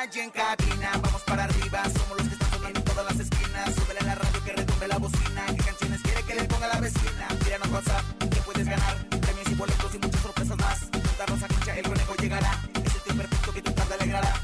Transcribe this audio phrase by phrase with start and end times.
[0.00, 0.92] Y en cabina.
[1.02, 3.74] Vamos para arriba Somos los que están sonando en todas las esquinas.
[3.74, 5.44] Súbele a la radio que retumbe la bocina.
[5.48, 7.28] ¿Qué canciones quiere que le ponga la vecina?
[7.44, 10.80] Tíranos WhatsApp que puedes ganar Premios y boletos y muchas sorpresas más.
[10.90, 12.62] Juntarnos a cancha El conejo llegará.
[12.82, 14.34] Es el tío perfecto que tu tarde alegrará.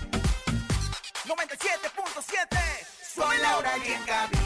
[1.25, 2.59] 97.7
[3.15, 4.46] Soy Laura y en cabina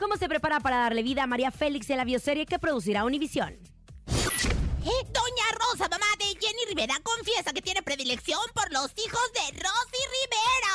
[0.00, 3.50] cómo se prepara para darle vida a María Félix en la bioserie que producirá Univisión.
[3.50, 9.60] Eh, Doña Rosa, mamá de Jenny Rivera, confiesa que tiene predilección por los hijos de
[9.60, 10.69] Rosy Rivera.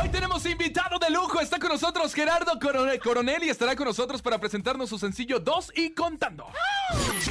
[0.00, 1.40] Hoy tenemos invitado de lujo.
[1.40, 5.72] Está con nosotros Gerardo Corone- Coronel y estará con nosotros para presentarnos su sencillo 2
[5.74, 6.46] y contando.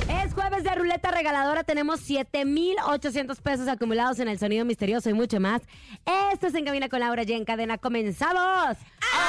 [0.10, 1.64] Es jueves de ruleta regaladora.
[1.64, 5.62] Tenemos 7,800 pesos acumulados en el sonido misterioso y mucho más.
[6.34, 7.78] Esto es En Cabina con Laura y en cadena.
[7.78, 8.78] ¡Comenzamos!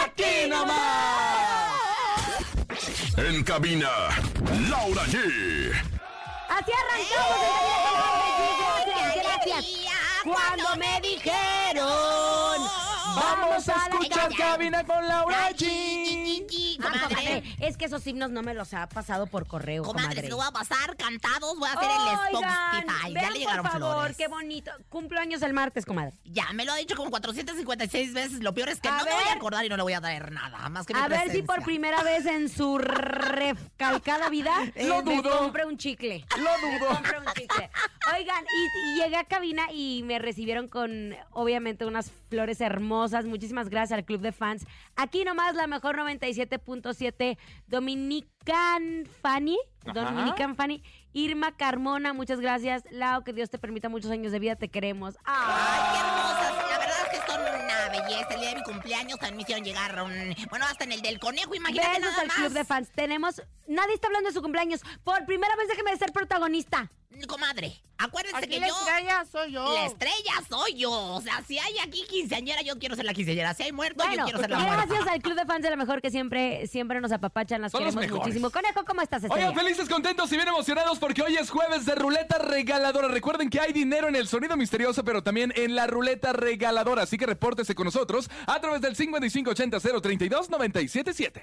[0.05, 1.73] ¡Aquí nomás!
[3.17, 3.89] En cabina,
[4.69, 5.73] Laura G.
[6.49, 9.65] Así arrancamos En Cabina con Laura y Gracias, ¡Qué gracias.
[10.25, 11.87] Cuando me dijeron,
[13.17, 17.57] Vamos a escuchar cabina con Laura G.
[17.61, 20.23] es que esos himnos no me los ha pasado por correo, Comadre, comadre.
[20.23, 23.15] se lo voy a pasar cantados, voy a hacer el Spotify.
[23.15, 24.71] Ya le llegaron por favor, qué bonito.
[24.89, 26.13] Cumplo años el martes, comadre.
[26.25, 28.41] Ya me lo ha dicho como 456 veces.
[28.43, 30.31] Lo peor es que no me voy a acordar y no le voy a traer
[30.33, 30.69] nada.
[30.69, 34.53] Más que mi A ver si por primera vez en su recalcada vida
[34.83, 35.39] Lo me dudo.
[35.39, 36.27] compré un chicle.
[36.37, 36.87] Lo dudo.
[36.97, 37.71] Compré un chicle.
[38.15, 43.25] Oigan, y, y llegué a cabina y me recibieron con, obviamente, unas flores hermosas.
[43.25, 44.67] Muchísimas gracias al Club de Fans.
[44.97, 49.59] Aquí nomás la mejor 97.7 Dominican Fanny.
[49.85, 49.93] Ajá.
[49.93, 50.83] Dominican Fanny.
[51.13, 52.85] Irma Carmona, muchas gracias.
[52.91, 55.17] Lau, que Dios te permita muchos años de vida, te queremos.
[55.25, 55.93] Ay, ¡Ay!
[55.93, 56.71] qué hermosas.
[56.71, 58.35] La verdad es que son una belleza.
[58.35, 60.35] El día de mi cumpleaños también me hicieron llegar un...
[60.51, 62.37] Bueno, hasta en el del conejo, imagínate Besos nada al más.
[62.37, 62.91] Club de Fans.
[62.95, 63.43] Tenemos.
[63.67, 64.81] Nadie está hablando de su cumpleaños.
[65.05, 66.91] Por primera vez déjeme de ser protagonista.
[67.27, 68.75] Comadre, acuérdense Aquí que la yo...
[68.79, 69.73] estrella soy yo.
[69.75, 70.91] La estrella soy yo.
[70.93, 73.55] O sea, si hay aquí quinceañera, yo quiero ser la quinceañera.
[73.55, 74.87] Si hay muerto, yo quiero ser la muerta.
[74.87, 77.85] gracias al Club de Fans de la mejor que siempre, siempre nos apapachan, las Son
[77.85, 78.51] queremos muchísimo.
[78.51, 79.49] Conejo, ¿cómo estás, Estrella?
[79.49, 83.09] Oigan, felices, contentos y bien emocionados porque hoy es jueves de ruleta regaladora.
[83.09, 87.03] Recuerden que hay dinero en el sonido misterioso, pero también en la ruleta regaladora.
[87.03, 91.43] Así que repórtese con nosotros a través del 5580 032 977.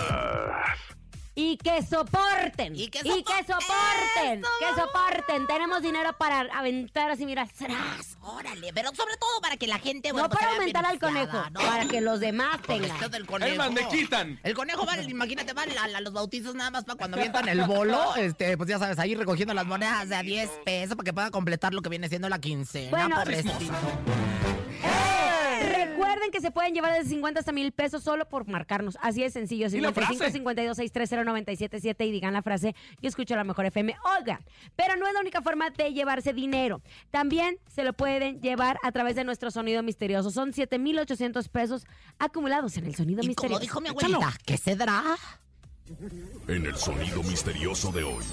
[1.33, 2.75] Y que soporten.
[2.75, 3.45] Y que soporten.
[3.47, 4.39] soporten.
[4.39, 5.47] Eso, Que soporten.
[5.47, 8.17] Tenemos dinero para aventar así, mira, ¡zras!
[8.21, 10.09] Órale, pero sobre todo para que la gente...
[10.09, 11.59] No bueno, pues, para aumentar al conejo, ¿no?
[11.61, 13.11] para que los demás tengan.
[13.11, 13.71] del conejo.
[13.71, 14.39] Me quitan.
[14.43, 17.63] El conejo va, imagínate, va a, a los bautizos nada más para cuando avientan el
[17.63, 21.13] bolo, este, pues ya sabes, ahí recogiendo las monedas de a 10 pesos para que
[21.13, 22.89] pueda completar lo que viene siendo la quincena.
[22.91, 23.63] Bueno, pobrecito.
[25.71, 28.97] Recuerden que se pueden llevar desde 50 hasta mil pesos solo por marcarnos.
[29.01, 29.67] Así de sencillo.
[29.67, 30.31] ¿Y la 55 frase?
[30.33, 33.95] 52 630 977 y digan la frase Yo escucho la mejor FM.
[34.19, 34.39] Oigan,
[34.75, 36.81] pero no es la única forma de llevarse dinero.
[37.09, 40.31] También se lo pueden llevar a través de nuestro sonido misterioso.
[40.31, 41.85] Son 7,800 pesos
[42.19, 43.47] acumulados en el sonido Y misterioso.
[43.53, 45.03] como dijo mi abuelita, ¿qué se dará?
[46.47, 48.23] En el sonido misterioso de hoy.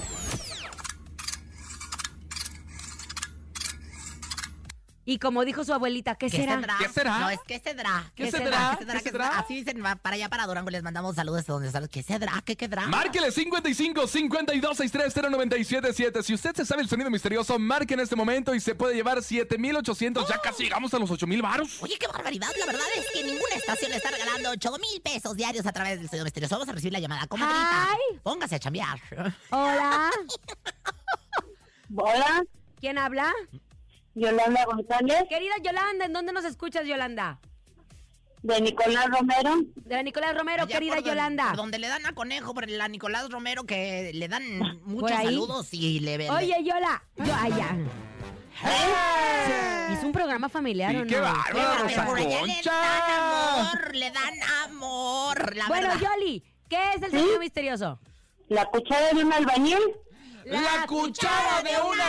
[5.09, 6.61] Y como dijo su abuelita, ¿qué, ¿Qué será?
[6.77, 7.17] ¿Qué será?
[7.17, 8.11] No, es que cedrá.
[8.13, 8.75] ¿Qué ¿Qué cedrá?
[8.77, 8.99] ¿Qué ¿Qué cedrá?
[8.99, 9.39] ¿Qué cedrá?
[9.39, 10.69] Así dicen va para allá, para Durango.
[10.69, 11.89] Les mandamos saludos de donde salen.
[11.89, 12.43] ¿Qué cedrá?
[12.45, 12.85] ¿Qué quedará?
[12.85, 16.21] Márquele 55 52 63 0977.
[16.21, 19.23] Si usted se sabe el sonido misterioso, marque en este momento y se puede llevar
[19.23, 20.29] 7800.
[20.29, 21.81] Ya casi llegamos a los 8000 varos.
[21.81, 22.49] Oye, qué barbaridad.
[22.59, 26.07] La verdad es que ninguna estación está regalando 8 mil pesos diarios a través del
[26.07, 26.53] sonido misterioso.
[26.53, 27.25] Vamos a recibir la llamada.
[27.25, 28.19] Comadrita, Ay.
[28.21, 29.01] póngase a chambear.
[29.49, 30.11] Hola,
[31.95, 32.43] Hola,
[32.79, 33.33] ¿quién habla?
[34.19, 37.39] Yolanda González, Querida Yolanda, ¿en dónde nos escuchas, Yolanda?
[38.41, 39.57] de Nicolás Romero.
[39.75, 41.47] De la Nicolás Romero, Allá querida por don- Yolanda.
[41.49, 44.43] por donde le dan a Conejo, por la Nicolás Romero, que le dan
[44.85, 45.25] muchos ahí?
[45.25, 46.31] saludos y le ven.
[46.31, 47.03] Oye, Yola.
[47.17, 47.77] Yo, ay, ya.
[49.91, 51.07] ¿Es un programa familiar Sí, o no?
[51.07, 52.71] qué bárbaro, Qué Rosa por allá le Concha.
[52.71, 55.55] dan amor, le dan amor.
[55.57, 56.01] La Bueno, verdad.
[56.15, 57.99] Yoli, ¿qué es el sonido misterioso?
[58.47, 59.79] La cuchara de un albañil.
[60.45, 62.03] La cuchara de un No.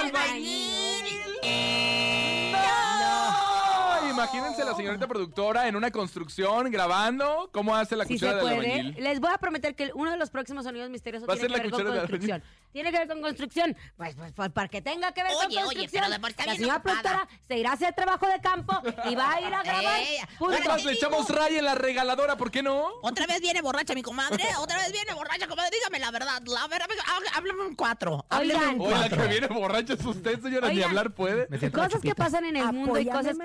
[4.25, 8.95] Imagínense la señorita productora en una construcción grabando cómo hace la Si cuchara de albañil.
[8.99, 11.57] Les voy a prometer que uno de los próximos sonidos misteriosos Va a tiene ser
[11.57, 12.43] que la ver con cuchara de construcción.
[12.73, 13.77] Tiene que ver con construcción.
[13.97, 16.03] Pues, pues, pues, para que tenga que ver Oye, con oye, construcción.
[16.05, 17.01] pero de por sí está la señora ocupada.
[17.03, 18.73] productora se irá a hacer trabajo de campo
[19.11, 20.01] y va a ir a grabar.
[20.01, 20.55] Ey, punto.
[20.57, 22.87] bueno, Más le echamos ray en la regaladora, ¿por qué no?
[23.03, 25.71] Otra vez viene borracha mi comadre, otra vez viene borracha, comadre.
[25.77, 28.25] Dígame la verdad, la verdad, há- háblame un cuatro.
[28.29, 28.75] háblame Oigan.
[28.75, 29.23] un Oye, la cuatro.
[29.23, 31.49] que viene borracha es usted, señora, ni hablar puede.
[31.73, 33.37] Cosas que pasan en el mundo y cosas.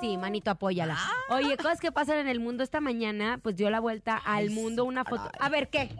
[0.00, 0.96] Sí, manito, apóyala.
[0.98, 1.34] Ah.
[1.34, 4.84] Oye, cosas que pasan en el mundo esta mañana, pues dio la vuelta al mundo
[4.84, 5.30] una foto.
[5.38, 5.90] A ver, ¿qué?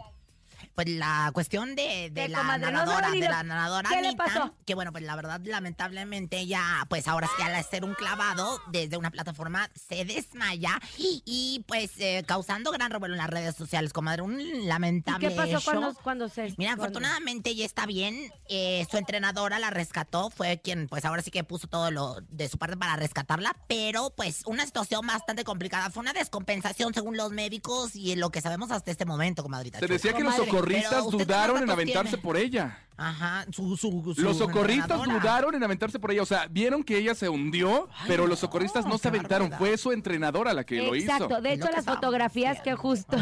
[0.77, 4.53] Pues la cuestión de, de ¿Qué, la nadadora, de la nadadora qué le Anita, pasó?
[4.63, 8.95] que bueno, pues la verdad, lamentablemente ella, pues ahora sí al hacer un clavado desde
[8.95, 14.21] una plataforma se desmaya y pues eh, causando gran revuelo en las redes sociales, comadre,
[14.21, 15.61] un ¿Y lamentable qué pasó hecho.
[15.71, 16.43] cuando, cuando se.?
[16.59, 18.31] Mira, cuando- afortunadamente ella está bien.
[18.47, 20.29] eh, su entrenadora la rescató.
[20.29, 23.55] Fue quien, pues ahora sí que puso todo lo de su parte para rescatarla.
[23.67, 25.89] Pero, pues, una situación bastante complicada.
[25.89, 29.79] Fue una descompensación según los médicos y lo que sabemos hasta este momento, comadrita.
[29.79, 30.35] Se decía que los
[30.67, 30.81] Qué
[31.11, 32.23] dudaron en aventarse tiene?
[32.23, 32.86] por ella.
[32.97, 35.19] Ajá, su, su, su Los socorristas entrenadora.
[35.19, 36.23] dudaron en aventarse por ella.
[36.23, 39.49] O sea, vieron que ella se hundió, pero los socorristas no se aventaron.
[39.51, 39.59] barbaridad.
[39.69, 41.11] Fue su entrenadora la que lo hizo.
[41.11, 43.15] Exacto, de hecho las fotografías que justo...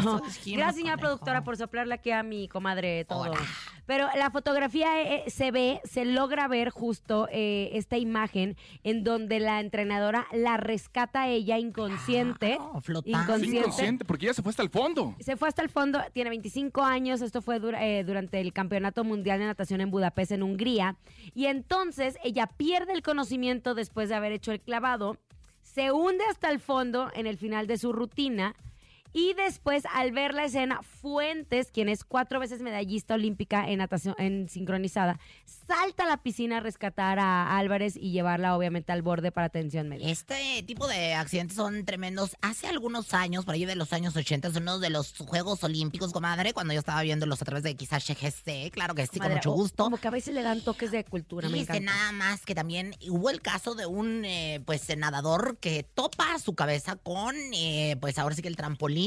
[0.46, 3.20] Gracias señora productora por soplarle aquí a mi comadre todo.
[3.20, 3.38] Hola.
[3.84, 9.04] Pero la fotografía eh, eh, se ve, se logra ver justo eh, esta imagen en
[9.04, 12.56] donde la entrenadora la rescata a ella inconsciente.
[12.56, 13.16] Claro, flotando.
[13.18, 13.58] Sí, inconsciente.
[13.58, 15.14] inconsciente, porque ella se fue hasta el fondo.
[15.20, 19.04] Se fue hasta el fondo, tiene 25 años, esto fue dura- eh, durante el Campeonato
[19.04, 20.96] Mundial de Natación en Budapest, en Hungría,
[21.34, 25.18] y entonces ella pierde el conocimiento después de haber hecho el clavado,
[25.62, 28.54] se hunde hasta el fondo en el final de su rutina,
[29.16, 34.14] y después al ver la escena, Fuentes, quien es cuatro veces medallista olímpica en natación
[34.18, 35.18] en sincronizada,
[35.66, 39.88] salta a la piscina a rescatar a Álvarez y llevarla obviamente al borde para atención
[39.88, 40.10] médica.
[40.10, 42.36] Este tipo de accidentes son tremendos.
[42.42, 46.12] Hace algunos años, por ahí de los años 80, son uno de los Juegos Olímpicos,
[46.12, 49.52] comadre, cuando yo estaba viéndolos a través de quizás GGC, claro que sí, con mucho
[49.52, 49.84] gusto.
[49.84, 51.94] Como que a veces le dan toques de cultura, me Fíjese encanta.
[51.94, 56.54] nada más que también hubo el caso de un eh, pues nadador que topa su
[56.54, 59.05] cabeza con eh, pues ahora sí que el trampolín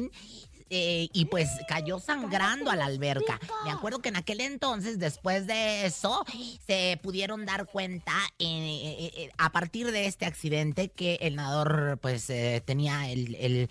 [0.72, 3.40] eh, y pues cayó sangrando a la alberca.
[3.66, 6.24] Me acuerdo que en aquel entonces, después de eso,
[6.68, 12.28] se pudieron dar cuenta eh, eh, a partir de este accidente que el nadador pues
[12.66, 13.36] tenía el...
[13.36, 13.70] el-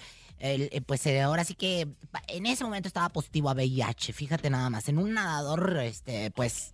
[0.86, 1.88] pues ahora sí que
[2.28, 6.70] en ese momento estaba positivo a VIH, fíjate nada más, en un nadador, este, pues,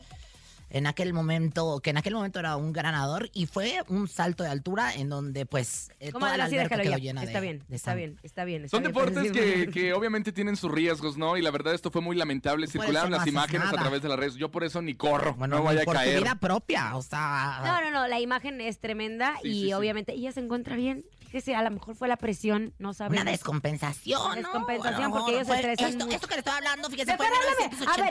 [0.70, 4.48] en aquel momento, que en aquel momento era un ganador y fue un salto de
[4.50, 7.94] altura en donde pues eh, toda la alberca quedó llena Está de bien, de está
[7.94, 8.64] bien, está bien.
[8.64, 11.36] está Son bien, deportes que, que obviamente tienen sus riesgos, ¿no?
[11.36, 12.66] Y la verdad esto fue muy lamentable.
[12.66, 14.34] Circularon no las imágenes a través de las redes.
[14.34, 16.20] Yo por eso ni corro, Bueno, no vaya a caer.
[16.22, 19.72] vida propia, o sea, No, no, no, la imagen es tremenda Sí, y sí, sí.
[19.74, 21.04] obviamente ella se encuentra bien.
[21.34, 23.22] Fíjese, a lo mejor fue la presión, no sabemos.
[23.22, 24.36] una descompensación, Una ¿no?
[24.36, 26.14] descompensación, Bueno, porque ellos se fue estresan esto, mucho.
[26.14, 27.70] esto que le estoy hablando, fíjese, Mejor fue en háblame, a ver,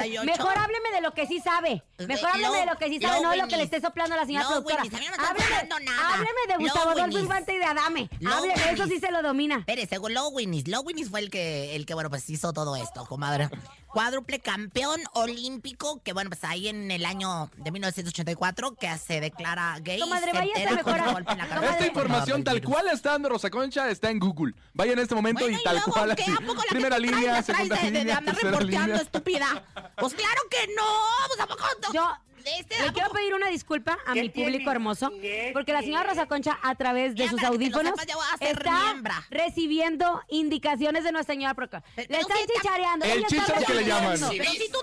[0.09, 0.25] 1988.
[0.25, 1.83] mejor hábleme de lo que sí sabe.
[1.99, 4.17] Eh, Mejor hábleme de lo que sí sabe, no de lo que le esté soplando
[4.17, 4.81] la señora productora.
[4.81, 4.91] A no
[5.25, 7.17] Hábleme, hábleme de Gustavo Adolfo.
[7.19, 8.09] Infante y de Adame.
[8.29, 9.59] Hábleme, eso sí se lo domina.
[9.59, 13.47] Espere, según Lowinnis, Lowinnis fue el que, el que, bueno, pues hizo todo esto, comadre.
[13.93, 19.77] Cuádruple campeón olímpico, que bueno, pues ahí en el año de 1984, que se declara
[19.81, 19.99] gay.
[19.99, 21.77] Comadre, se váyase entera con mejor a- un golpe en la cabeza Comadre.
[21.77, 24.53] Esta información tal cual está dando Rosa Concha está en Google.
[24.73, 26.23] Vaya en este momento Bueno, y tal luego, cual ¿qué?
[26.23, 26.31] así.
[26.31, 28.87] ¿A poco la Primera traes, línea, la segunda de, de- de línea, andar tercera reporteando,
[28.87, 29.01] línea.
[29.03, 29.63] estúpida?
[29.97, 30.83] Pues claro que no,
[31.27, 31.93] pues a poco no.
[31.93, 34.71] Yo, Este, Le ¿a quiero pedir una disculpa a ¿Qué mi público tiene?
[34.71, 38.15] hermoso, ¿Qué porque la señora Rosa Concha, a través de Ya, sus audífonos, sepas, ya
[38.15, 39.23] voy a ser está miembra.
[39.29, 41.83] recibiendo indicaciones de nuestra señora Proca.
[41.95, 43.05] Pero Le están si chichareando.
[43.05, 44.19] El ella está chícharo que le llaman.
[44.29, 44.79] Pero si tú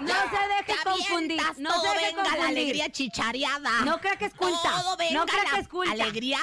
[0.00, 3.70] No se deje confundir, no todo, se deje venga la alegría chichareada.
[3.84, 5.92] No crea que es culta, Todo venga no crea que es culta.
[5.92, 6.38] alegría,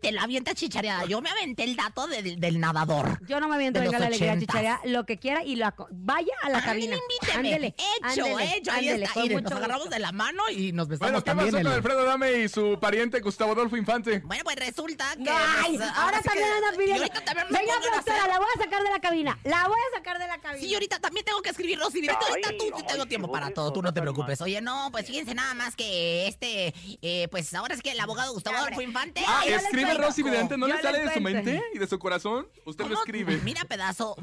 [0.00, 1.04] te la avienta chichareada.
[1.06, 3.18] Yo me aventé el dato del, del nadador.
[3.26, 4.54] Yo no me aviento, venga la alegría ochentas.
[4.54, 6.96] chicharea, lo que quiera y lo vaya a la cabina.
[7.34, 8.72] Ándele, hecho, ándele, hecho.
[8.72, 9.12] Ahí está.
[9.72, 11.48] Agarramos de la mano y nos besamos Bueno, ¿qué también.
[11.48, 14.20] pasó el- con Alfredo Dame y su pariente Gustavo Adolfo Infante?
[14.20, 15.30] Bueno, pues resulta que...
[15.30, 17.02] Ay, pues, ahora sí también que- anda pidiendo.
[17.02, 19.38] ahorita también me Venga, pongo a productora, hacer- la voy a sacar de la cabina.
[19.44, 20.60] La voy a sacar de la cabina.
[20.66, 22.00] Sí, ahorita también tengo que escribir, Rosy.
[22.02, 24.40] Mira, ahorita tú sí tengo tiempo para todo, tú no te preocupes.
[24.40, 28.32] Oye, no, pues fíjense nada más que este, eh, pues ahora es que el abogado
[28.32, 29.22] Gustavo Adolfo Infante.
[29.26, 29.94] Ah, escribe.
[29.94, 32.46] Rosy Vidente, ¿no le sale de su mente y de su corazón?
[32.64, 33.38] Usted lo escribe.
[33.44, 34.16] Mira, pedazo,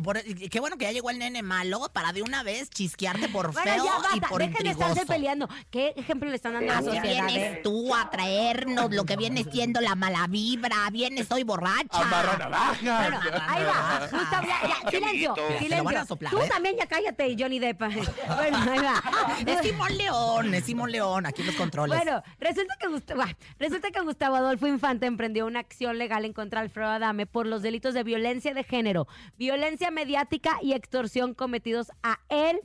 [0.51, 3.85] qué bueno que ya llegó el nene malo para de una vez chisquearte por feo
[4.15, 4.95] y por intrigoso.
[5.69, 7.03] ¿Qué ejemplo le están dando a la sociedad?
[7.03, 7.61] vienes eh?
[7.63, 10.89] tú a traernos lo que viene siendo la mala vibra.
[10.91, 12.01] Vienes, soy borracha.
[12.01, 13.09] Amarra navaja.
[13.09, 14.07] Bueno, ahí va.
[14.11, 16.05] Gustavo, ya, ya, silencio, Te lo van a silencio.
[16.05, 16.49] soplar, Tú ¿eh?
[16.49, 17.81] también ya cállate, Johnny Depp.
[18.39, 19.03] Bueno, ahí va.
[19.45, 21.97] Es Simón León, es Simón León, aquí los controles.
[21.97, 23.23] Bueno, resulta que, Gustavo,
[23.57, 27.45] resulta que Gustavo Adolfo Infante emprendió una acción legal en contra de Alfredo Adame por
[27.45, 32.59] los delitos de violencia de género, violencia mediática y extorsión cometidos a él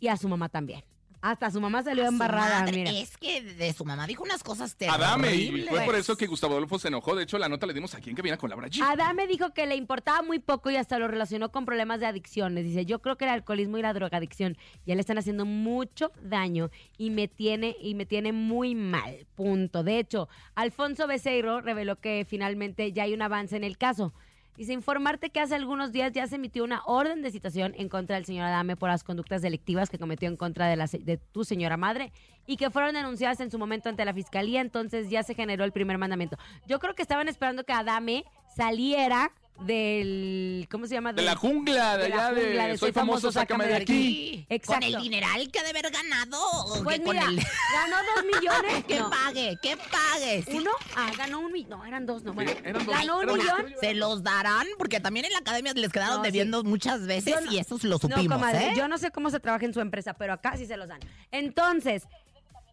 [0.00, 0.84] y a su mamá también.
[1.20, 2.90] Hasta su mamá salió embarrada, madre, mira.
[2.92, 5.06] Es que de su mamá dijo unas cosas terribles.
[5.06, 7.16] Adame, y fue por eso que Gustavo Adolfo se enojó.
[7.16, 8.80] De hecho, la nota le dimos aquí en Cabina con Laura G.
[8.82, 12.64] Adame dijo que le importaba muy poco y hasta lo relacionó con problemas de adicciones.
[12.64, 14.56] Dice, yo creo que el alcoholismo y la drogadicción
[14.86, 19.26] ya le están haciendo mucho daño y me tiene, y me tiene muy mal.
[19.34, 19.82] Punto.
[19.82, 24.12] De hecho, Alfonso Becerro reveló que finalmente ya hay un avance en el caso.
[24.58, 28.16] Dice, informarte que hace algunos días ya se emitió una orden de citación en contra
[28.16, 31.44] del señor Adame por las conductas delictivas que cometió en contra de, la, de tu
[31.44, 32.12] señora madre
[32.44, 35.70] y que fueron denunciadas en su momento ante la fiscalía, entonces ya se generó el
[35.70, 36.38] primer mandamiento.
[36.66, 38.24] Yo creo que estaban esperando que Adame
[38.56, 41.12] saliera del, ¿cómo se llama?
[41.12, 44.46] De la jungla, de de la allá jungla, de de Soy famoso, sácame de aquí.
[44.48, 44.86] Exacto.
[44.86, 46.38] Con el dineral que ha de haber ganado.
[46.84, 48.84] Pues mira, el- ganó dos millones.
[48.88, 50.42] que no, pague, que pague.
[50.42, 51.70] Sí, uno, ah, ganó un millón.
[51.70, 52.32] No, eran dos, no.
[52.34, 52.96] Bueno, eran dos.
[52.96, 53.44] ganó un Eran dos.
[53.46, 53.74] millón.
[53.80, 57.52] Se los darán, porque también en la academia les quedaron No, debiendo muchas veces no-
[57.52, 58.72] y eso lo No, supimos, comadre, ¿eh?
[58.76, 61.00] yo no sé cómo se trabaja en su empresa, pero acá sí se los dan.
[61.30, 62.04] Entonces,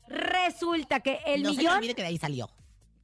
[0.07, 1.77] resulta que el se millón...
[1.77, 2.49] olvide que de ahí salió.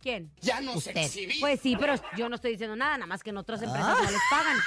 [0.02, 0.32] ¿Quién?
[0.42, 0.98] Ya nos Usted.
[0.98, 1.40] exhibí.
[1.40, 4.02] Pues sí, pero yo no estoy diciendo nada, nada más que en otras empresas Ah.
[4.04, 4.58] no les pagan.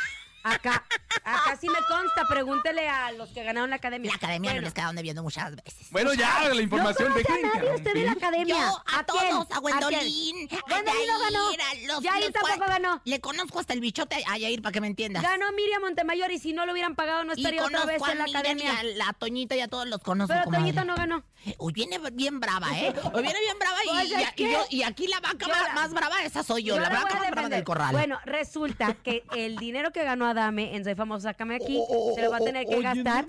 [0.46, 0.84] Acá,
[1.24, 4.10] acá sí me consta, pregúntele a los que ganaron la academia.
[4.10, 5.90] La academia Bueno, no les quedaron debiendo muchas veces.
[5.90, 7.08] Bueno, ya, la información.
[7.08, 8.24] no conoce dejen a de nadie usted de la interrumpir.
[8.26, 8.56] academia.
[8.56, 9.30] Yo, a, quién?
[9.30, 9.62] todos, a quién?
[9.62, 11.50] Gwendolyn, a Gwendolyn no ganó.
[11.50, 11.60] Yair,
[11.94, 13.00] los- Yair los tampoco ganó.
[13.04, 15.22] Le conozco hasta el bichote a Yair, para que me entiendas.
[15.22, 18.12] Ganó Miriam Montemayor y si no lo hubieran pagado no y estaría otra vez a
[18.12, 18.72] en la Miriam academia.
[18.72, 20.62] y a la Toñita y a todos los conozco, Pero comadre.
[20.64, 21.24] Toñita no ganó.
[21.58, 22.92] Hoy viene bien brava, ¿eh?
[23.14, 24.04] Hoy viene bien brava y, Pues
[24.36, 26.88] y- yo- y aquí la vaca más, la- más brava, esa soy yo, Yo la
[26.88, 27.92] la vaca más brava del corral.
[27.92, 31.78] Bueno, resulta que el dinero que ganó Adame en Soy Famoso, sácame aquí,
[32.14, 33.26] se lo va a tener que gastar.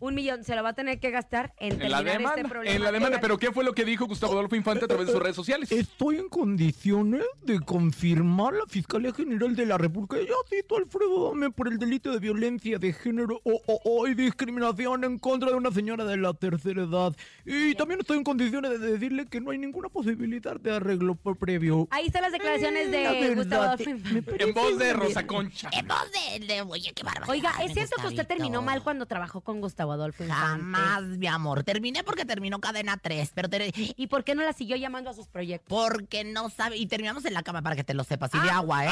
[0.00, 2.76] Un millón, se lo va a tener que gastar en En la demanda, este problema.
[2.76, 3.16] en la demanda.
[3.18, 5.34] que- Pero ¿qué fue lo que dijo Gustavo Adolfo Infante a través de sus redes
[5.36, 5.70] sociales?
[5.72, 7.58] Estoy en condiciones de
[8.14, 10.16] confirmar la Fiscalía General de la República.
[10.18, 14.06] Ya cito a Alfredo Dame por el delito de violencia de género o, o- o
[14.08, 17.14] y discriminación en contra de una señora de la tercera edad.
[17.44, 21.36] Y también estoy en condiciones de decirle que no hay ninguna posibilidad de arreglo por
[21.36, 21.86] previo.
[21.90, 24.38] Ahí están las declaraciones La de verdad, Gustavo.
[24.38, 25.26] En voz de Rosa.
[25.26, 25.68] Concha.
[25.72, 25.98] En voz
[26.38, 27.28] de, de- oye, qué barbaridad.
[27.30, 30.46] Oiga, ¿es cierto que usted terminó mal cuando trabajó con Gustavo Adolfo Infante?
[30.62, 31.62] Jamás, mi amor.
[31.64, 35.14] Terminé porque terminó cadena 3, pero ter- ¿Y por qué no la siguió llamando a
[35.14, 35.68] sus proyectos?
[35.68, 36.76] porque no sabe.
[36.76, 38.30] Y terminamos en la cama para que te lo sepas.
[38.34, 38.56] Y de Ah.
[38.58, 38.90] agua, ¿eh?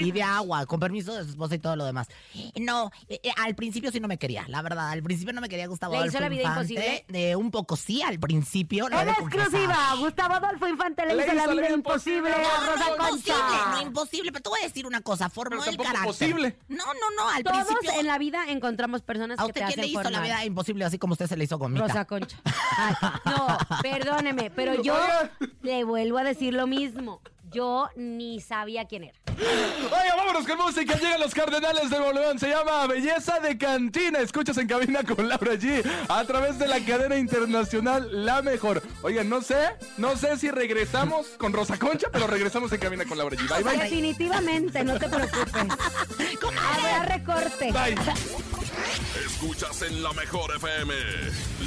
[0.00, 2.08] Y de agua, con permiso de su esposa y todo lo demás.
[2.58, 4.88] No, eh, eh, al principio sí no me quería, la verdad.
[4.90, 6.72] Al principio no me quería Gustavo ¿Le hizo Adolfo la vida Infante.
[6.74, 7.04] imposible?
[7.08, 8.88] De un poco sí, al principio.
[8.88, 12.66] lo En exclusiva, Gustavo Adolfo Infante le, Le hizo la hizo vida imposible a No,
[12.72, 13.66] Rosa no, imposible, Concha.
[13.70, 16.06] no imposible, pero te voy a decir una cosa, formó Pero el tampoco carácter.
[16.30, 16.58] posible.
[16.68, 18.00] No, no, no, al Todos principio.
[18.00, 20.22] en la vida encontramos personas ¿A que usted te quién hacen le hizo la formar.
[20.24, 21.86] vida imposible así como usted se le hizo conmigo?
[21.86, 22.38] Rosa Concha.
[22.78, 22.94] Ay,
[23.26, 24.96] no, perdóneme, pero yo
[25.62, 27.20] le vuelvo a decir lo mismo.
[27.52, 29.18] Yo ni sabía quién era.
[29.38, 30.94] Oiga, vámonos con música.
[30.96, 32.38] Llegan los Cardenales de Boliván.
[32.38, 34.20] Se llama Belleza de Cantina.
[34.20, 35.84] Escuchas en cabina con Laura G.
[36.08, 38.82] A través de la cadena internacional La Mejor.
[39.02, 39.56] Oigan, no sé,
[39.96, 43.48] no sé si regresamos con Rosa Concha, pero regresamos en cabina con Laura G.
[43.48, 43.82] Bye, bye.
[43.82, 45.52] Definitivamente, no te preocupes.
[46.74, 47.72] Habrá recorte.
[47.72, 47.96] Bye.
[49.26, 50.94] Escuchas en la mejor FM.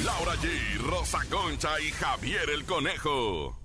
[0.03, 3.64] Laura G, Rosa Concha y Javier el Conejo.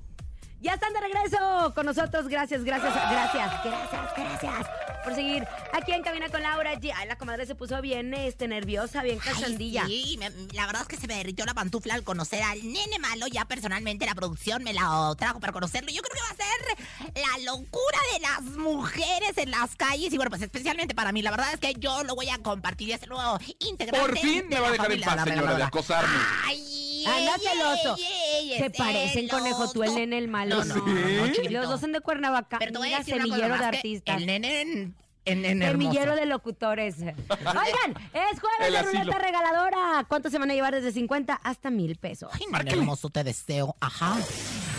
[0.60, 2.28] Ya están de regreso con nosotros.
[2.28, 4.66] Gracias, gracias, gracias, gracias, gracias
[5.02, 6.92] por seguir aquí en Cabina con Laura G.
[6.94, 9.86] Ay, la comadre se puso bien este, nerviosa, bien cachondilla.
[9.86, 12.98] sí, me- la verdad es que se me derritió la pantufla al conocer al nene
[12.98, 13.26] malo.
[13.28, 15.90] Ya personalmente la producción me la trajo para conocerlo.
[15.90, 20.12] Yo creo que va a ser la locura de las mujeres en las calles.
[20.12, 21.22] Y bueno, pues especialmente para mí.
[21.22, 24.06] La verdad es que yo lo voy a compartir y es el nuevo integrante.
[24.06, 26.18] Por fin me va a dejar en paz, La señora, de acosarme.
[26.44, 26.76] Ay,
[27.06, 27.96] Anda celoso.
[27.96, 30.49] Se es parecen, conejo, tú el nene, el malo.
[30.50, 31.50] No, no, No.
[31.50, 32.58] Los dos son de Cuernavaca.
[32.58, 34.16] Pero te voy a Mira, decir una cosa semillero de artistas.
[34.16, 35.60] El nene en, en.
[35.60, 36.96] Semillero de locutores.
[37.00, 37.14] Oigan,
[38.12, 40.04] es jueves de ruleta regaladora.
[40.08, 42.30] ¿Cuánto se van a llevar desde 50 hasta mil pesos?
[42.32, 43.76] Ay, nene hermoso, te deseo.
[43.80, 44.16] Ajá.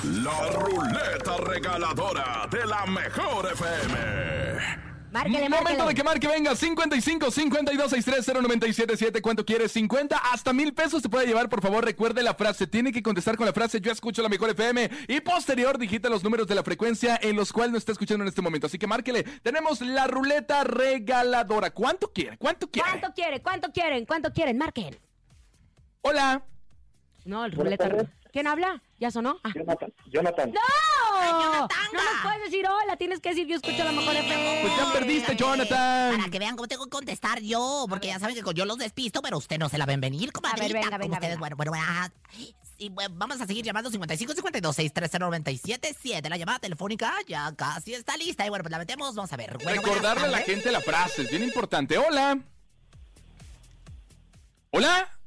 [0.04, 4.90] La ruleta regaladora de la mejor FM.
[5.12, 5.88] Márquele, Momento márquele.
[5.89, 9.72] de que marque, venga, 55 52 630 977 ¿Cuánto quieres?
[9.74, 12.65] 50 hasta mil pesos te puede llevar, por favor, recuerde la frase.
[12.65, 16.24] Tiene que contestar con la frase Yo escucho la mejor FM y posterior digita los
[16.24, 18.68] números de la frecuencia en los cuales nos está escuchando en este momento.
[18.68, 19.24] Así que márquele.
[19.44, 21.72] Tenemos la ruleta regaladora.
[21.72, 22.38] ¿Cuánto quiere?
[22.38, 22.88] ¿Cuánto quiere?
[22.89, 23.41] ¿Cuánto quieren?
[23.41, 24.06] ¿Cuánto quieren?
[24.06, 24.58] ¿Cuánto quieren?
[24.58, 24.98] Marquen.
[26.03, 26.41] Hola.
[27.25, 27.89] No, el ruleta.
[28.32, 28.82] ¿Quién habla?
[29.00, 29.40] ¿Ya sonó?
[29.44, 29.52] Ah.
[29.54, 30.52] Jonathan, Jonathan.
[30.52, 30.60] ¡No!
[31.22, 31.68] Jonathan.
[31.94, 34.60] No nos puedes decir hola, tienes que decir yo escucho la mejor FM.
[34.62, 36.18] Pues ya perdiste, Jonathan.
[36.18, 39.22] Para que vean cómo tengo que contestar yo, porque ya saben que yo los despisto,
[39.22, 40.68] pero usted no se la ven venir, comadrita.
[40.68, 41.22] como venga, ustedes.
[41.22, 41.40] venga.
[41.40, 42.10] Bueno, bueno, ah,
[42.78, 46.30] sí, bueno, vamos a seguir llamando 55 52 630 977.
[46.30, 48.46] La llamada telefónica ya casi está lista.
[48.46, 49.58] Y bueno, pues la metemos, vamos a ver.
[49.62, 51.98] Bueno, Recordarle a la gente la frase, es bien importante.
[51.98, 52.40] Hola.
[54.72, 55.18] Hola.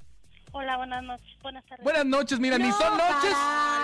[0.57, 1.37] Hola, buenas noches.
[1.43, 1.83] Buenas tardes.
[1.83, 3.37] Buenas noches, mira, ni No, son noches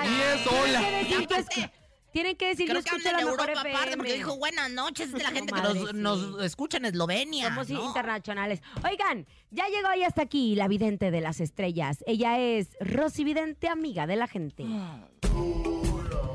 [0.03, 0.81] ni es Tienen hola.
[0.81, 1.71] que decir, yo
[2.13, 3.77] tienen que decir yo Creo que escucho anda la mejor Europa FM.
[3.77, 5.07] aparte, porque dijo buenas noches.
[5.09, 5.85] Es de la gente que nos, sí.
[5.95, 7.49] nos escucha en Eslovenia.
[7.49, 7.85] Somos ¿no?
[7.87, 8.63] internacionales.
[8.89, 12.05] Oigan, ya llegó y hasta aquí la vidente de las estrellas.
[12.07, 14.65] Ella es Rosy Vidente, amiga de la gente.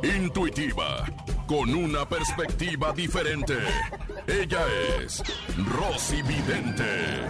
[0.04, 1.06] Intuitiva,
[1.48, 3.58] con una perspectiva diferente.
[4.28, 4.66] Ella
[5.02, 5.24] es
[5.58, 7.22] Rosy Vidente.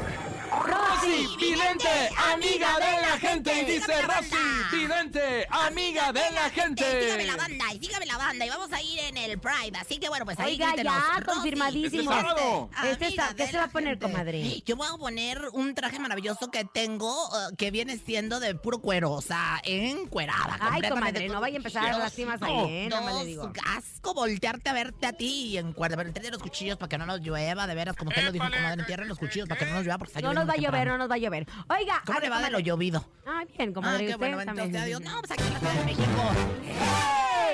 [0.64, 3.62] Rosy, vidente, amiga de la gente.
[3.62, 4.36] Y dice Rosy,
[4.72, 7.02] vidente, amiga de la gente.
[7.02, 8.46] Sígame la banda, y sígame la banda.
[8.46, 9.78] Y vamos a ir en el Pride.
[9.80, 12.12] Así que bueno, pues ahí Oiga, ya, Rosy, confirmadísimo.
[12.12, 12.70] Este sábado.
[12.84, 14.06] Este ¿Qué de se va a poner, gente.
[14.06, 14.62] comadre?
[14.66, 18.80] Yo voy a poner un traje maravilloso que tengo uh, que viene siendo de puro
[18.80, 20.58] cuero, o sea, encuerada.
[20.60, 22.90] Ay, completamente comadre, no vaya a empezar las lastimas ahí, no, ¿eh?
[22.90, 23.52] Más le digo.
[23.78, 27.06] Asco voltearte a verte a ti y encuerda, pero entierre los cuchillos para que no
[27.06, 29.74] nos llueva, de veras, como usted lo dijo, comadre, entierren los cuchillos para que no
[29.74, 31.48] nos llueva porque está No lloviendo nos va a llover, no nos va a llover.
[31.70, 33.06] Oiga, ¿Cómo a le ver, va de lo llovido?
[33.26, 34.06] Ah, bien, Ah, comadre.
[34.06, 35.02] qué usted bueno, Dios.
[35.02, 36.12] No, pues aquí en la Ciudad de México.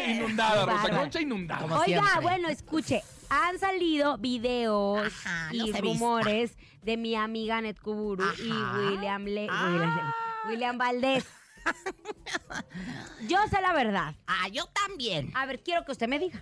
[0.07, 0.89] Inundada, Rosa.
[0.89, 1.61] Concha inundada.
[1.61, 2.21] Como Oiga, siempre.
[2.21, 5.81] bueno, escuche, han salido videos Ajá, y visto.
[5.81, 8.77] rumores de mi amiga Net Kuburu y Ajá.
[8.77, 9.67] William, Le- Ah.
[9.71, 10.13] William,
[10.49, 11.25] William Valdés.
[13.27, 14.15] Yo sé la verdad.
[14.25, 15.31] Ah, yo también.
[15.35, 16.41] A ver, quiero que usted me diga.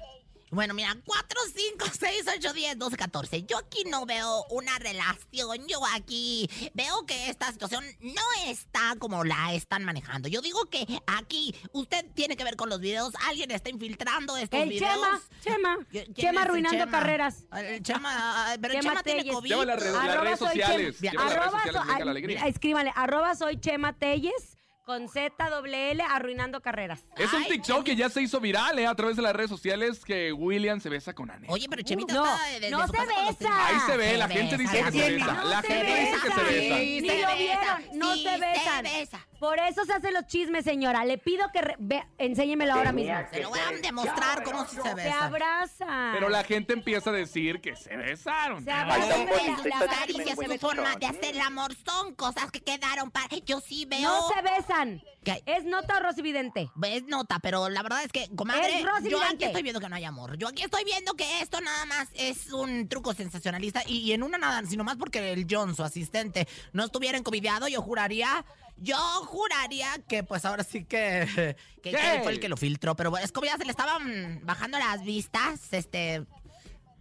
[0.51, 3.43] Bueno, mira, 4, 5, 6, 8, 10, 12, 14.
[3.43, 5.67] Yo aquí no veo una relación.
[5.67, 10.27] Yo aquí veo que esta situación no está como la están manejando.
[10.27, 13.13] Yo digo que aquí usted tiene que ver con los videos.
[13.27, 14.91] Alguien está infiltrando estos El videos.
[14.93, 16.91] Chema, Chema, ¿Quién es Chema arruinando Chema?
[16.91, 17.45] carreras.
[17.55, 19.31] El Chema, pero el Chema Chema tiene.
[19.31, 19.49] COVID.
[19.49, 20.95] Lleva las redes- las Arroba redes soy sociales.
[20.99, 21.87] Chema- Lleva las redes arroba sociales, so-
[22.19, 22.47] venga la.
[22.47, 24.57] Escríbanle, arroba soy Chema Telles
[24.89, 27.05] con Z doble L arruinando carreras.
[27.15, 28.87] Es un Ay, TikTok que ya se hizo viral, ¿eh?
[28.87, 31.45] A través de las redes sociales que William se besa con Anne.
[31.47, 33.67] Oye, pero Chemita No, está no su se casa con los besa.
[33.67, 35.43] Ahí se ve, la gente dice que se besa.
[35.43, 36.75] La gente dice que se besa.
[36.79, 38.83] Ni se lo besa, vieron, no se besan.
[38.83, 39.27] besa.
[39.39, 41.05] Por eso se hacen los chismes, señora.
[41.05, 43.15] Le pido que re- ve- enséñemelo ahora mismo.
[43.31, 45.25] Se lo voy a demostrar cómo se Se besa.
[45.25, 46.13] abrazan.
[46.13, 48.63] Pero la gente empieza a decir que se besaron.
[48.63, 49.03] Se abrazan.
[49.03, 51.41] está Poli, la- ahí la- está la- Carmen, caricias, buen su forma de hacer el
[51.41, 53.27] amor son cosas que quedaron para...
[53.45, 54.01] Yo sí veo...
[54.01, 55.01] No se besan.
[55.23, 55.41] ¿Qué?
[55.45, 56.69] Es nota o Rosy Vidente.
[56.83, 59.89] Es nota, pero la verdad es que, comadre, Es Rosy yo aquí estoy viendo que
[59.89, 60.37] no hay amor.
[60.37, 64.23] Yo aquí estoy viendo que esto nada más es un truco sensacionalista y, y en
[64.23, 68.45] una nada, sino más porque el John, su asistente, no estuviera encomidiado, yo juraría,
[68.81, 72.15] yo juraría que pues ahora sí que, que, ¿Qué?
[72.15, 75.03] él fue el que lo filtró, pero es como ya se le estaban bajando las
[75.03, 76.25] vistas, este...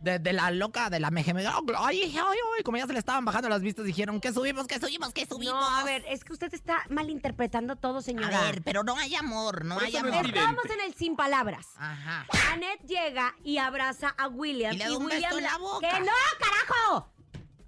[0.01, 1.53] De, de la loca, de la mejemega.
[1.77, 4.79] Ay, ay, ay, como ya se le estaban bajando las vistas, dijeron que subimos, que
[4.79, 5.55] subimos, que subimos.
[5.55, 8.43] No, a ver, es que usted está malinterpretando todo, A señora.
[8.43, 10.25] ver, pero no hay amor, no hay amor.
[10.25, 11.67] Estamos en el sin palabras.
[11.77, 12.29] Ajá.
[12.53, 14.73] Annette llega y abraza a William.
[14.73, 15.89] Y le da un William beso en la boca.
[15.89, 17.09] ¡Que no, carajo!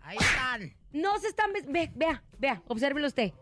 [0.03, 0.73] Ahí están.
[0.93, 1.51] No se están...
[1.67, 3.33] Ve, vea, vea, obsérvelo usted.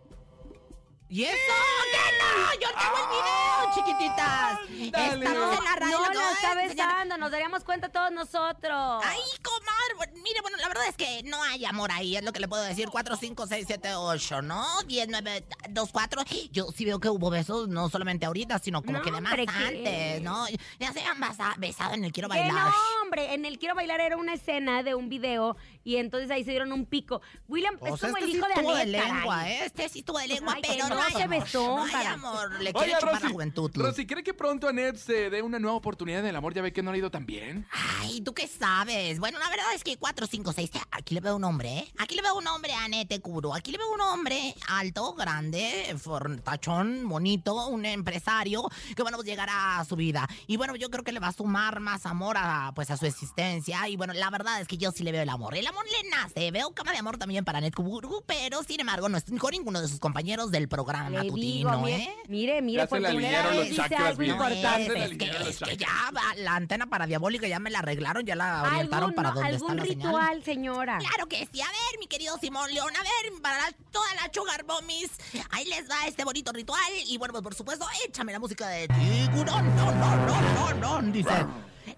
[1.11, 1.33] ¿Y eso?
[1.35, 2.61] ¡Que no!
[2.61, 4.59] ¡Yo tengo el video, chiquititas!
[4.93, 5.25] Dale.
[5.25, 5.99] Estamos en la radio.
[5.99, 9.03] no acabo está besando, nos daríamos cuenta todos nosotros.
[9.05, 9.95] ¡Ay, comadre!
[9.97, 12.49] bueno, mire, bueno, la verdad es que no hay amor ahí, es lo que le
[12.49, 12.89] puedo decir.
[12.91, 14.67] 4, 5, 6, 7, 8, ¿no?
[14.87, 16.23] 10, 9, 2, 4.
[16.53, 19.33] Yo sí veo que hubo besos, no solamente ahorita, sino como No, que de más
[19.33, 20.47] antes, ¿no?
[20.79, 21.19] Ya se han
[21.57, 22.53] besado en el Quiero Bailar.
[22.53, 26.45] no, hombre, en el Quiero Bailar era una escena de un video y entonces ahí
[26.45, 27.23] se dieron un pico.
[27.49, 29.53] William es Pues como este el sí hijo de estuvo de Anet, lengua, caray.
[29.53, 29.65] ¿eh?
[29.65, 31.41] Este sí estuvo de lengua, Ay, pero no, no hay se amor.
[31.45, 32.53] besó, no hay para- amor.
[32.61, 33.71] Le quiere Oiga, chupar la juventud.
[33.75, 33.83] Lu.
[33.85, 36.55] Rosy, ¿cree que pronto Anet se dé una nueva oportunidad del amor?
[36.55, 37.67] Ya ve que no le ha ido tan bien.
[38.01, 39.19] Ay, ¿tú qué sabes?
[39.21, 40.71] Bueno, la verdad es que 4, 5, 6.
[40.91, 41.93] Aquí le veo un hombre, ¿eh?
[41.99, 43.55] Aquí le veo un hombre a Nete Kuro.
[43.55, 48.63] Aquí le veo un hombre alto, grande, fortachón, bonito, un empresario
[48.97, 50.29] que, bueno, pues llegará a su vida.
[50.47, 53.07] Y bueno, yo creo que le va a sumar más amor a, pues, a su
[53.07, 53.89] existencia.
[53.89, 55.57] Y bueno, la verdad es que yo sí le veo el amor.
[55.57, 56.51] El amor le nace.
[56.51, 59.81] Veo cama de amor también para Nete Kuro, pero sin embargo, no es con ninguno
[59.81, 62.15] de sus compañeros del programa Le matutino, digo, mire, ¿eh?
[62.29, 64.89] mire, mire, por le primera vez los dice algo importante.
[64.89, 68.35] le es que, es que ya va, la antena paradiabólica ya me la arreglaron, ya
[68.37, 70.07] la orientaron ¿Algún, para donde algún está la señal.
[70.09, 70.99] ritual, señora?
[70.99, 71.61] Claro que sí.
[71.61, 75.11] A ver, mi querido Simón León, a ver, para la- toda la Sugar Bommis,
[75.51, 76.81] ahí les va este bonito ritual.
[77.07, 79.77] Y bueno, pues por supuesto, échame la música de tiburón.
[79.77, 81.31] No, no, no, no, no, dice.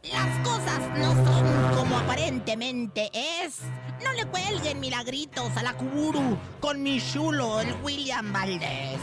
[0.02, 3.58] Las cosas no son como aparentemente es.
[4.02, 8.98] No le cuelguen milagritos a la Kuburu con mi chulo, el William Valdés.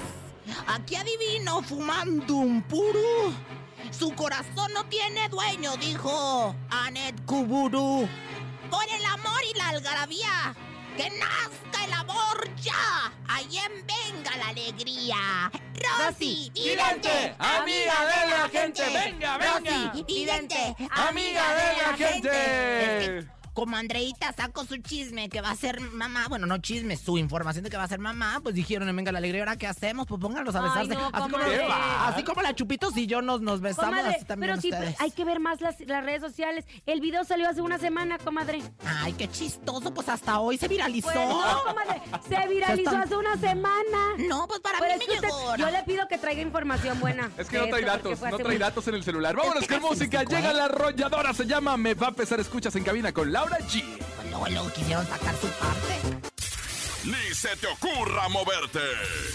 [0.68, 3.32] Aquí adivino fumando un puro.
[3.92, 8.08] Su corazón no tiene dueño, dijo Anet Kuburu.
[8.72, 10.56] Por el amor y la algarabía.
[10.98, 13.14] Que nazca el amor ya.
[13.28, 15.52] Ahí en venga la alegría.
[16.00, 19.92] Rosy, vidente, amiga de la gente, venga, venga.
[19.92, 23.37] Rosy, vidente, Amiga de la gente.
[23.58, 27.64] Como Andreita sacó su chisme que va a ser mamá, bueno, no chisme, su información
[27.64, 30.06] de que va a ser mamá, pues dijeron, venga la alegría, ¿ahora qué hacemos?
[30.06, 30.94] Pues pónganlos a Ay, besarse.
[30.94, 31.74] no, así, como,
[32.06, 35.02] así como la Chupitos y yo nos, nos besamos, Comadre, así también pero sí, ustedes.
[35.02, 36.66] hay que ver más las, las redes sociales.
[36.86, 38.62] El video salió hace una semana, comadre.
[38.86, 41.08] Ay, qué chistoso, pues hasta hoy se viralizó.
[41.12, 43.98] Pues no, comadre, se viralizó están- hace una semana.
[44.30, 45.56] No, pues para Pero mí es me que usted- llegó.
[45.56, 47.32] yo le pido que traiga información buena.
[47.40, 49.36] Es que no trae datos, no trae muy- datos en el celular.
[49.36, 50.20] Vámonos Es que música.
[50.20, 50.54] cinco, Llega ¿eh?
[50.54, 52.40] la arrolladora, se llama Me va a pesar.
[52.40, 53.84] Escuchas en cabina con Laura G.
[54.16, 56.28] Pues luego, luego quisieron sacar su parte.
[57.06, 58.82] Ni se te ocurra moverte.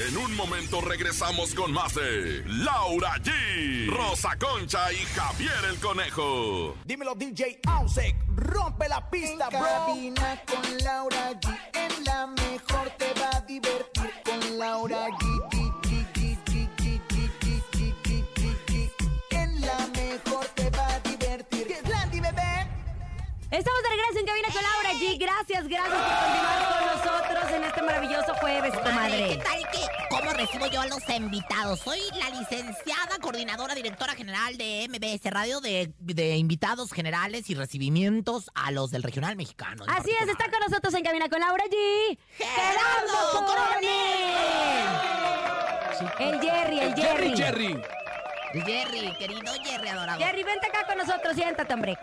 [0.07, 6.77] En un momento regresamos con más de Laura G, Rosa Concha y Javier el Conejo.
[6.85, 9.61] Dímelo DJ Ausek, rompe la pista, bro.
[9.61, 15.42] cabina con Laura G, en la mejor te va a divertir con Laura G,
[23.53, 25.19] Estamos de regreso en Cabina con Laura G.
[25.19, 29.29] Gracias, gracias por continuar con nosotros en este maravilloso jueves, Comadre.
[29.29, 31.81] ¿qué tal que cómo recibo yo a los invitados?
[31.81, 38.51] Soy la licenciada coordinadora directora general de MBS Radio de, de invitados generales y recibimientos
[38.55, 39.85] a los del regional mexicano.
[39.87, 42.19] Así es, está con nosotros en Cabina con Laura G.
[42.39, 43.93] ¡Gerardo Coronel.
[46.19, 47.37] El Jerry, el Jerry.
[47.37, 47.83] Jerry, Jerry.
[48.65, 50.19] Jerry, querido Jerry adorado.
[50.19, 51.99] Jerry, vente acá con nosotros, siéntate, hombre.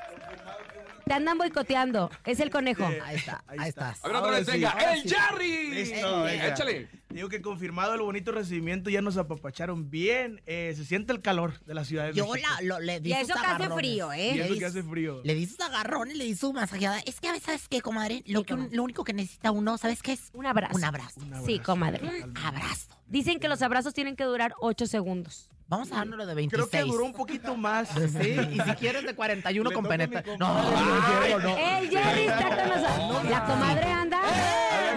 [1.10, 2.12] Te andan boicoteando.
[2.24, 2.86] Es el conejo.
[2.86, 3.98] Ahí está, ahí, estás.
[4.06, 4.69] A ver, otra Ahora vez, sí, venga.
[4.93, 5.10] ¡El sí.
[5.10, 5.72] Jerry!
[5.72, 6.48] Listo, venga.
[6.50, 6.88] Échale.
[7.10, 10.39] Digo que confirmado el bonito recibimiento, ya nos apapacharon bien.
[10.45, 12.48] eh, se siente el calor de la ciudad de Yo México.
[12.62, 13.78] la, lo- le di Y sus eso que hace agarrones.
[13.80, 14.28] frío, ¿eh?
[14.30, 15.22] Y Le eso que hace frío.
[15.24, 17.00] Le di sus agarrones, le di su masajeada.
[17.08, 18.22] Es que a veces, ¿sabes qué, comadre?
[18.28, 18.78] Lo, ¿Qué, que un- comadre?
[18.78, 20.30] lo único que necesita uno, ¿sabes qué es?
[20.34, 20.76] Un abrazo.
[20.78, 21.19] Un abrazo.
[21.22, 22.06] Un Sí, comadre.
[22.24, 22.88] Un abrazo.
[23.08, 25.50] Dicen que los abrazos tienen que durar 8 segundos.
[25.69, 26.67] Vamos a dárnoslo de 26.
[26.69, 27.89] Creo que duró un poquito más.
[28.19, 30.23] Sí, y si quieres de 41 Le con toca a mi penetra.
[30.23, 31.58] compadre, No, le quiero, no.
[31.58, 33.29] El Jerry está con nosotros.
[33.29, 34.19] La comadre anda.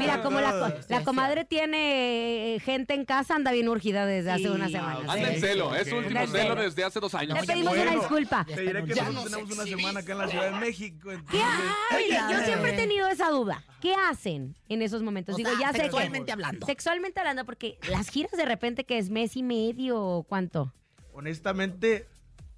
[0.02, 4.30] Mira, como la, co- la comadre tiene eh, gente en casa, anda bien urgida desde
[4.32, 4.48] hace Sí.
[4.48, 5.08] unas semanas.
[5.08, 5.40] Anda en ¿eh?
[5.40, 6.54] celo, es último celo celo.
[6.56, 7.40] desde hace dos años.
[7.40, 8.44] Le pedimos una disculpa.
[8.44, 11.08] Te diré que Ya nosotros nos tenemos una semana acá en la Ciudad de México.
[11.08, 13.64] ¿Qué entonces- ha- Mire, yo siempre he tenido esa duda.
[13.80, 15.34] ¿Qué hacen en esos momentos?
[15.34, 16.66] O Digo, sea, ya sé sexualmente hablando.
[16.66, 20.72] Sexualmente hablando, porque las giras de repente que es mes y medio o cuánto.
[21.14, 22.08] honestamente,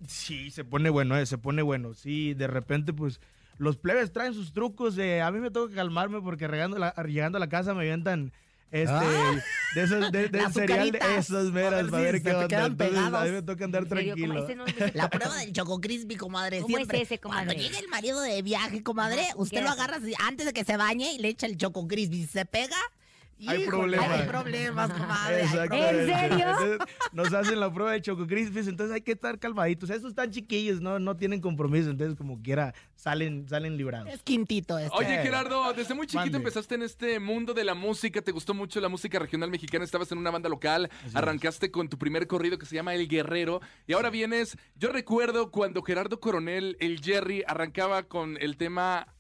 [0.07, 1.94] sí, se pone bueno, eh, se pone bueno.
[1.94, 3.20] Sí, de repente, pues,
[3.59, 4.97] los plebes traen sus trucos.
[4.97, 8.33] de a mí me toca calmarme porque regando la- llegando a la casa me avientan
[8.71, 8.93] este,
[9.77, 12.45] de esos, de, Las cereal, de esos meras, ver para ver qué te onda.
[12.45, 13.31] Entonces, a mí pegados.
[13.31, 14.14] me toca andar ¿En serio?
[14.17, 14.64] ¿Cómo tranquilo.
[14.95, 16.61] La prueba del Choco Crispy, comadre.
[16.61, 17.03] ¿Cómo es siempre.
[17.03, 17.45] ese, comadre?
[17.47, 20.77] Cuando llegue el marido de viaje, comadre, usted ¿qué lo agarra antes de que se
[20.77, 22.23] bañe y le echa el Choco Crispy.
[22.23, 22.77] Si se pega,
[23.48, 24.11] Hay problemas.
[24.11, 25.42] Hay problemas, comadre.
[25.42, 26.46] ¿En serio?
[26.50, 26.78] Entonces,
[27.12, 29.90] Nos hacen la prueba de Choco Crispies, entonces hay que estar calmaditos.
[29.90, 34.09] Estos están chiquillos, no, no tienen compromiso, entonces como quiera salen, salen librados.
[34.12, 34.96] Es quintito este.
[34.96, 36.38] Oye, Gerardo, desde muy chiquito Mande.
[36.38, 40.11] empezaste en este mundo de la música, te gustó mucho la música regional mexicana, estabas
[40.12, 43.92] en una banda local, arrancaste con tu primer corrido que se llama El Guerrero, y
[43.92, 49.13] ahora vienes, yo recuerdo cuando Gerardo Coronel, el Jerry, arrancaba con el tema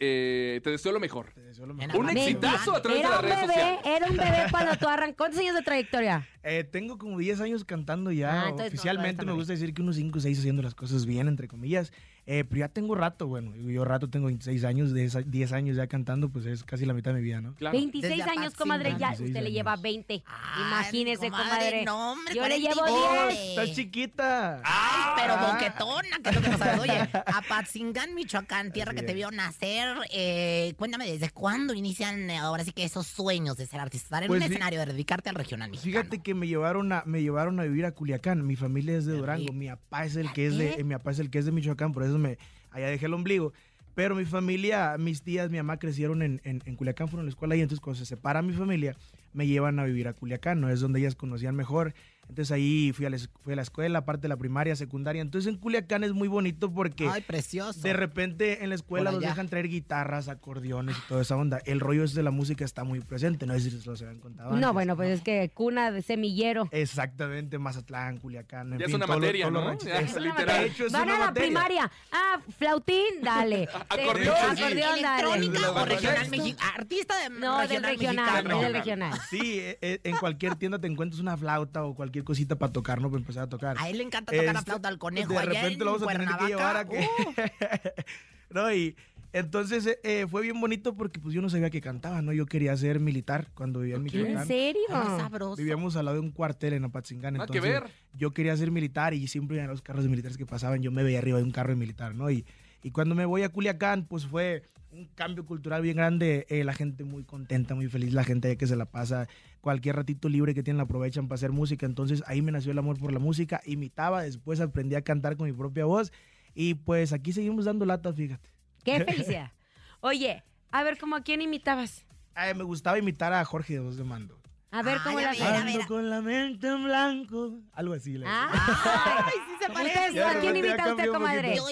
[0.00, 1.32] eh, te deseo lo mejor.
[1.34, 1.96] Te deseo lo mejor.
[1.96, 3.80] Un exitazo a través de Era las un redes bebé, sociales.
[3.84, 5.16] era un bebé cuando tú arrancó.
[5.18, 6.26] ¿Cuántos años de trayectoria?
[6.42, 8.46] Eh, tengo como 10 años cantando ya.
[8.46, 11.46] Ah, Oficialmente me gusta decir que unos 5 o 6 haciendo las cosas bien, entre
[11.48, 11.92] comillas.
[12.26, 13.54] Eh, pero ya tengo rato, bueno.
[13.56, 16.94] Yo rato tengo 26 años, de esa- 10 años ya cantando, pues es casi la
[16.94, 17.54] mitad de mi vida, ¿no?
[17.54, 17.76] Claro.
[17.76, 18.90] 26 Desde años, comadre.
[18.98, 20.22] Ya 26 usted le lleva 20.
[20.26, 23.28] Ay, Imagínese, comadre, no, hombre, Yo le llevo 42.
[23.28, 23.48] 10.
[23.50, 24.62] Estás chiquita.
[24.64, 25.52] Ay, pero Ah.
[25.52, 26.80] boquetona, que es lo que no sabes.
[26.80, 26.90] Oye,
[27.26, 29.96] Apatzingán, Michoacán, tierra Así que te vio nacer.
[30.12, 34.06] eh, cuéntame, ¿desde cuándo inician eh, ahora sí que esos sueños de ser artista?
[34.06, 34.52] Estar en Pues un sí.
[34.52, 36.02] escenario, de dedicarte al regional mexicano.
[36.02, 38.46] Fíjate que me llevaron a me llevaron a vivir a Culiacán.
[38.46, 39.52] Mi familia es de Durango.
[39.52, 41.92] Mi papá es el que es de mi papá es el que es de Michoacán,
[41.92, 42.38] por eso me
[42.70, 43.52] allá dejé el ombligo.
[43.94, 47.56] Pero mi familia, mis tías, mi mamá crecieron en, en, Culiacán, fueron a la escuela
[47.56, 48.96] y entonces cuando se separa mi familia,
[49.32, 50.70] me llevan a vivir a Culiacán, ¿no?
[50.70, 51.92] Es donde ellas conocían mejor.
[52.30, 55.20] Entonces ahí fui a la, es- fui a la escuela, aparte de la primaria, secundaria.
[55.22, 57.80] Entonces en Culiacán es muy bonito porque Ay, precioso.
[57.80, 61.58] de repente en la escuela nos dejan traer guitarras, acordeones y toda esa onda.
[61.66, 64.18] El rollo ese de la música está muy presente, no sé si se los habían
[64.20, 64.72] contado No, antes.
[64.72, 66.68] bueno, pues es que cuna de semillero.
[66.70, 68.72] Exactamente, Mazatlán, Culiacán.
[68.72, 69.78] En Ya es una materia, ¿no?
[69.78, 70.60] Ya, Es- literal.
[70.62, 71.46] De hecho, es Van una a la materia.
[71.48, 71.92] primaria.
[72.12, 73.68] Ah, flautín, dale.
[73.88, 74.36] Acordeón.
[74.56, 75.22] Sí, acordeón, dale.
[75.34, 76.36] ¿Electrónica o regional sexto.
[76.36, 76.70] mexicano?
[76.76, 78.54] Artista de No, del regional, mexicano.
[78.56, 79.20] es del regional.
[79.30, 83.00] Sí, eh, eh, en cualquier tienda te encuentras una flauta o cualquier cosita para tocar,
[83.00, 83.10] ¿no?
[83.10, 83.76] Para empezar a tocar.
[83.78, 86.02] A él le encanta tocar la Este, flauta al conejo De repente en lo vamos
[86.02, 87.06] a tener que llevar a que...
[88.50, 88.96] no, y
[89.32, 92.32] entonces eh, fue bien bonito porque pues yo no sabía que cantaba, ¿no?
[92.32, 94.46] Yo quería ser militar cuando vivía en ¿En Michoacán.
[94.46, 94.82] serio?
[94.90, 95.56] Ah, sabroso.
[95.56, 97.34] Vivíamos al lado de un cuartel en Apatzingán.
[97.34, 97.90] Nada que Entonces, ver.
[98.18, 101.04] yo quería ser militar y siempre en los carros de militares que pasaban yo me
[101.04, 102.28] veía arriba de un carro de militar, ¿no?
[102.30, 102.44] Y,
[102.82, 106.46] y cuando me voy a Culiacán, pues fue un cambio cultural bien grande.
[106.48, 109.28] eh, la gente muy contenta, muy feliz, la gente que se la pasa.
[109.60, 111.86] Cualquier ratito libre que tienen la aprovechan para hacer música.
[111.86, 113.60] Entonces ahí me nació el amor por la música.
[113.64, 116.12] Imitaba, después aprendí a cantar con mi propia voz.
[116.54, 118.50] Y pues aquí seguimos dando latas, fíjate.
[118.84, 119.52] Qué felicidad.
[120.00, 122.04] Oye, a ver, ¿cómo a quién imitabas?
[122.34, 124.40] Ay, me gustaba imitar a Jorge de Voz de Mando.
[124.72, 125.58] A ver, ¿cómo Ay, la.
[125.60, 127.58] Ando con la mente en blanco.
[127.72, 128.12] Algo así.
[128.12, 128.48] le decía.
[128.52, 130.22] Ay, sí se ¿Ustedes parece.
[130.22, 131.58] a quién Ya imita ya usted, comadre?
[131.58, 131.62] A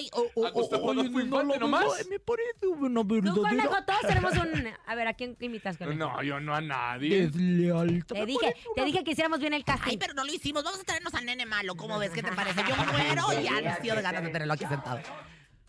[2.09, 4.67] me parece una Tú, verdadera conejo, todos tenemos un...
[4.85, 5.97] A ver, ¿a quién imitas, conejo?
[5.97, 7.27] No, yo no a nadie.
[7.27, 8.15] deslealtad.
[8.15, 9.97] Te dije, te dije que hiciéramos bien el Ay, casting.
[9.99, 10.63] pero no lo hicimos.
[10.63, 11.75] Vamos a traernos al nene malo.
[11.75, 12.11] ¿Cómo ves?
[12.11, 12.61] ¿Qué te parece?
[12.67, 14.99] Yo muero y ansio de ganas de tenerlo aquí sentado.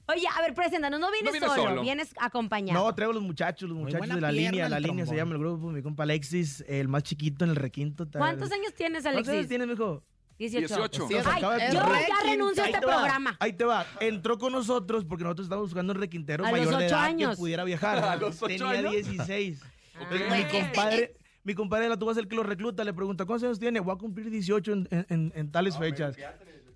[0.08, 1.82] Oye, a ver, preséntanos, no vienes No vienes solo, solo.
[1.82, 2.84] vienes acompañado.
[2.84, 4.68] No, traigo los muchachos, los muchachos de la línea.
[4.68, 8.08] La línea se llama el grupo, mi compa Alexis, el más chiquito en el requinto.
[8.10, 9.48] ¿Cuántos años tienes, ¿Cuántos años Alexis?
[9.48, 10.02] tienes, mijo?
[10.40, 10.66] 18.
[10.66, 11.06] 18.
[11.08, 13.36] Sí, o sea, Ay, acaba de yo ya renuncio a Ahí este te va, programa.
[13.38, 13.86] Ahí te va.
[14.00, 17.30] Entró con nosotros porque nosotros estábamos buscando un requintero A mayor de ocho edad años.
[17.32, 17.98] que pudiera viajar.
[18.04, 18.92] A los ocho Tenía años.
[18.92, 19.60] 16.
[19.62, 19.66] Ah.
[20.10, 22.82] Entonces, mi compadre, mi compadre la tuvo a ser el que lo recluta.
[22.84, 23.80] Le pregunta, ¿cuántos años tiene?
[23.80, 26.16] Voy a cumplir 18 en, en- en- en tales fechas.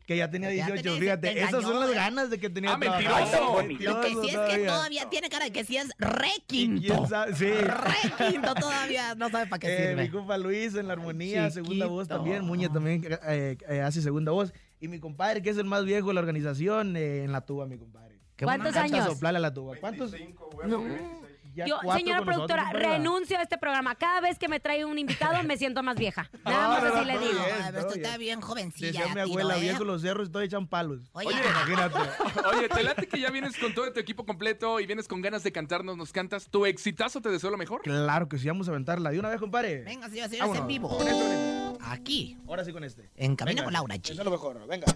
[0.07, 1.33] Que ya tenía Ya 18, tenía- fíjate.
[1.33, 3.63] te Esas son las ganas de que tenía Ah, mentiroso.
[3.63, 6.83] Lo que sí es que todavía tiene cara de que sí es re ¿Y quinto.
[6.95, 7.35] quién sabe?
[7.35, 7.47] Sí.
[7.51, 9.15] Re quinto todavía.
[9.15, 10.11] No sabe para qué Eh, mi sirve.
[10.19, 12.45] compa Luis en la armonía, segunda voz también.
[12.45, 14.53] Muñe también eh, eh, hace segunda voz.
[14.81, 17.65] Y mi compadre, que es el más viejo de la organización, eh, en la tuba,
[17.67, 18.19] mi compadre.
[18.37, 19.07] Qué ¿Cuántos años?
[19.07, 19.77] A soplarle a la tuba.
[19.81, 20.13] ¿Cuántos?
[21.55, 23.95] Ya Yo, cuatro señora con nosotros, productora, renuncio a este programa.
[23.95, 26.29] Cada vez que me trae un invitado me siento más vieja.
[26.45, 27.33] Nada No, más no, así no, le digo.
[27.45, 27.57] bien.
[27.67, 28.41] Pero todo tú estás bien.
[28.41, 28.87] jovencilla.
[28.89, 29.61] Decía mi Tiro, abuela, ¿eh?
[29.61, 31.01] viejo los cerros, estoy echan palos.
[31.13, 31.99] Oye, Imagínate.
[32.57, 35.43] Oye, te late que ya vienes con todo tu equipo completo y vienes con ganas
[35.43, 36.49] de cantarnos, nos cantas.
[36.51, 37.83] ¿Tu exitazo te deseo lo mejor?
[37.83, 39.11] Claro que sí, vamos a aventarla.
[39.11, 39.83] De una vez, compadre.
[39.85, 40.61] venga, señores, señores, Vámonos.
[40.63, 40.89] en vivo.
[40.89, 41.85] Con este, con este.
[41.87, 43.11] Aquí, Ahora sí con este.
[43.17, 44.19] en Camino Venga, con Laura Eso G.
[44.19, 44.67] es lo mejor.
[44.67, 44.87] Venga.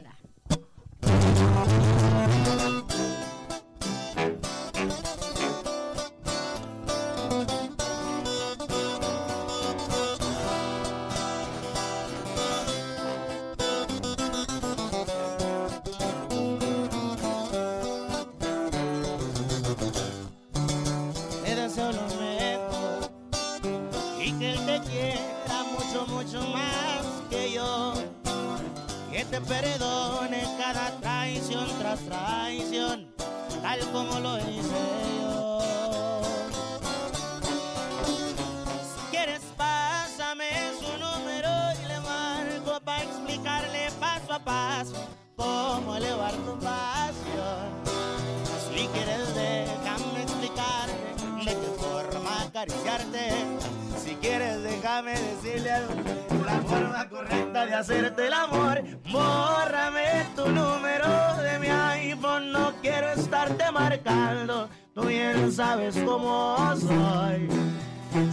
[57.78, 58.82] Hacerte el amor.
[59.10, 64.68] Bórrame tu número de mi iPhone, no quiero estarte marcando.
[64.94, 67.48] Tú bien sabes cómo soy.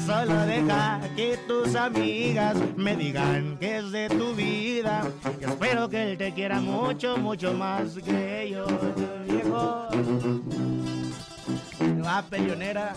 [0.04, 5.04] Solo deja que tus amigas me digan que es de tu vida.
[5.40, 8.66] Y espero que él te quiera mucho, mucho más que yo,
[9.28, 9.88] viejo.
[12.04, 12.96] Va.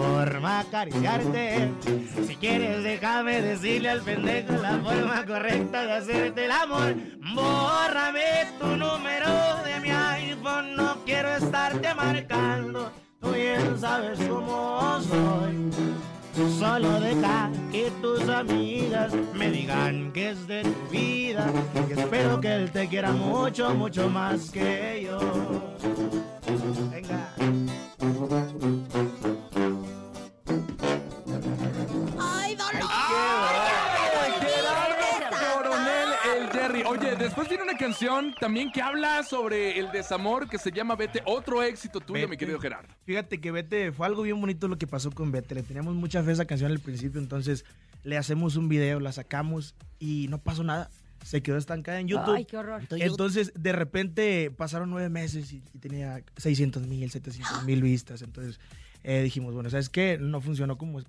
[0.00, 1.70] Forma acariciarte.
[2.26, 6.94] Si quieres, déjame decirle al pendejo la forma correcta de hacerte el amor.
[7.34, 9.28] Bórrame tu número
[9.64, 12.90] de mi iPhone, no quiero estarte marcando.
[13.20, 15.70] Tú bien sabes cómo soy.
[16.58, 21.52] Solo deja que tus amigas me digan que es de tu vida.
[21.88, 25.18] Y espero que él te quiera mucho, mucho más que yo.
[26.90, 27.34] Venga.
[37.80, 41.22] Canción también que habla sobre el desamor que se llama Vete.
[41.24, 42.92] Otro éxito tuyo, mi querido Gerardo.
[43.04, 45.54] Fíjate que Vete fue algo bien bonito lo que pasó con Vete.
[45.54, 47.64] Le teníamos mucha fe a esa canción al principio, entonces
[48.04, 50.90] le hacemos un video, la sacamos y no pasó nada.
[51.24, 52.34] Se quedó estancada en YouTube.
[52.34, 52.82] Ay, qué horror.
[52.90, 58.20] Entonces, de repente pasaron nueve meses y, y tenía 600 mil, 700 mil vistas.
[58.20, 58.60] Entonces,
[59.04, 60.18] eh, dijimos, bueno, ¿sabes qué?
[60.20, 61.00] No funcionó como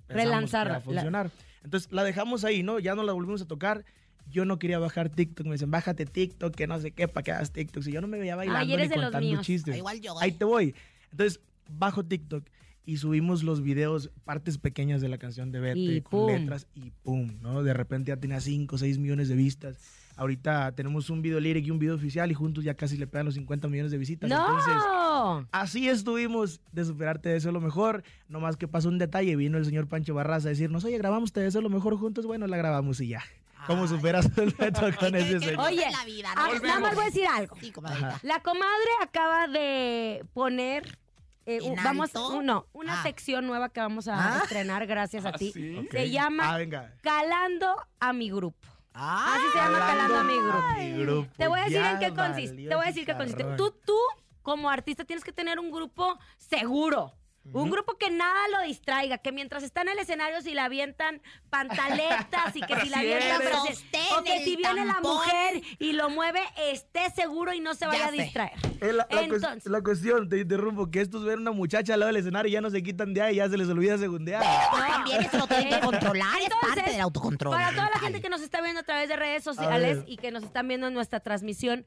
[0.72, 1.30] iba a funcionar.
[1.64, 2.78] Entonces, la dejamos ahí, ¿no?
[2.78, 3.84] Ya no la volvimos a tocar.
[4.32, 5.46] Yo no quería bajar TikTok.
[5.46, 7.86] Me dicen, bájate TikTok, que no sé qué, para que hagas TikTok.
[7.86, 9.46] Y yo no me veía bailando Ay, eres ni de los contando míos.
[9.46, 9.76] chistes.
[9.76, 10.36] Igual yo, Ahí ¿eh?
[10.38, 10.74] te voy.
[11.10, 11.40] Entonces,
[11.70, 12.44] bajo TikTok
[12.84, 16.26] y subimos los videos, partes pequeñas de la canción de Vete, Y con pum.
[16.32, 17.62] letras y pum, ¿no?
[17.62, 19.78] De repente ya tenía 5 o 6 millones de vistas.
[20.16, 23.24] Ahorita tenemos un video lyric y un video oficial y juntos ya casi le pegan
[23.26, 24.30] los 50 millones de visitas.
[24.30, 25.46] Entonces, ¡No!
[25.52, 28.02] así estuvimos de superarte de eso lo mejor.
[28.28, 31.32] No más que pasó un detalle, vino el señor Pancho Barraza a decirnos, oye, grabamos
[31.32, 32.26] Te deseo lo mejor juntos.
[32.26, 33.22] Bueno, la grabamos y ya.
[33.66, 35.60] ¿Cómo superas el reto con ese señor?
[35.60, 37.56] Oye, la vida, ah, nada más voy a decir algo.
[37.60, 38.08] Sí, comadrita.
[38.08, 38.18] Ajá.
[38.22, 40.98] La comadre acaba de poner.
[41.44, 42.28] eh, ¿En un- vamos, alto?
[42.36, 43.02] un- no, una Ah.
[43.02, 44.38] sección nueva que vamos a Ah.
[44.44, 45.50] estrenar gracias a ¿Ah, ti.
[45.52, 45.88] sí?
[45.90, 46.92] Se llama Ah, venga.
[47.02, 48.58] Calando a mi grupo.
[48.94, 50.62] Ah, Así se llama Calando a mi grupo.
[50.78, 52.68] Mi grupo, Te voy a decir ya en qué consiste.
[52.68, 53.42] Te voy a decir qué consiste.
[53.56, 53.96] Tú, tú,
[54.42, 57.12] como artista, tienes que tener un grupo seguro.
[57.52, 61.20] Un grupo que nada lo distraiga, que mientras está en el escenario si la avientan
[61.50, 65.92] pantaletas y que si la avientan Pero usted o que si viene la mujer y
[65.92, 68.52] lo mueve, esté seguro y no se vaya Ya a distraer.
[68.80, 72.20] La, la Entonces- la cuestión, te interrumpo, que estos ven una muchacha al lado del
[72.20, 74.42] escenario y ya no se quitan de ahí, ya se les olvida segundear.
[74.70, 77.54] Pues también eso lo tienen que controlar, es parte del autocontrol.
[77.54, 80.30] Para toda la gente que nos está viendo a través de redes sociales y que
[80.30, 81.84] nos están viendo en nuestra transmisión,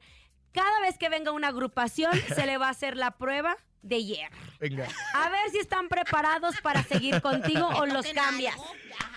[0.56, 4.34] cada vez que venga una agrupación se le va a hacer la prueba de hierro.
[4.58, 8.56] Venga, A ver si están preparados para seguir contigo o los cambias.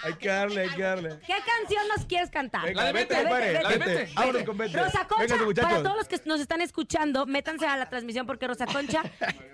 [0.03, 1.09] hay que darle, hay que darle.
[1.25, 2.65] ¿Qué canción nos quieres cantar?
[2.65, 3.95] Venga, La de vete, Vete, compadre, vete, la de vete.
[3.95, 4.13] Vete.
[4.13, 4.77] Vámonos con vete.
[4.83, 8.67] Rosa Concha, para todos los que nos están escuchando, métanse a la transmisión porque Rosa
[8.67, 9.01] Concha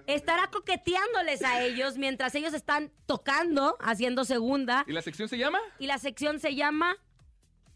[0.07, 5.59] estará coqueteándoles a ellos mientras ellos están tocando, haciendo segunda, ¿Y la sección se llama?
[5.79, 6.97] y la sección se llama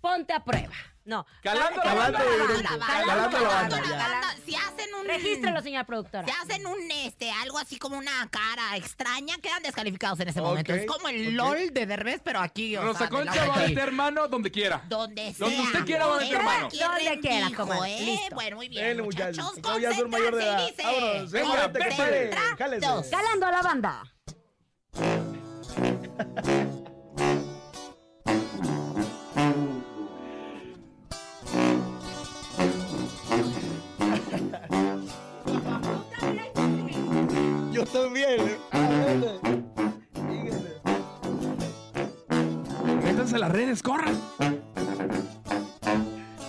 [0.01, 0.75] Ponte a prueba.
[1.05, 1.25] No.
[1.41, 2.19] Calando a la banda.
[2.19, 4.27] Calando Calando calando.
[4.45, 5.07] Si hacen un...
[5.07, 6.27] Regístralo, señora productora.
[6.27, 10.71] Si hacen un, este, algo así como una cara extraña, quedan descalificados en ese momento.
[10.71, 11.35] Es como el.
[11.35, 14.83] LOL de Derbez, pero aquí, o Rosa Concha va a meter mano donde quiera.
[14.87, 15.47] Donde sea.
[15.47, 16.69] Donde usted quiera va a meter mano.
[16.69, 17.97] Donde quiera, comadre.
[17.97, 18.01] ¿eh?
[18.01, 18.35] Listo.
[18.35, 19.55] Bueno, muy bien, muchachos.
[19.55, 19.61] muchachos.
[19.63, 20.69] Como ya mayor de edad.
[20.83, 21.71] Vámonos, venga.
[23.09, 24.03] Calando a la banda.
[43.69, 44.19] Redes, corran.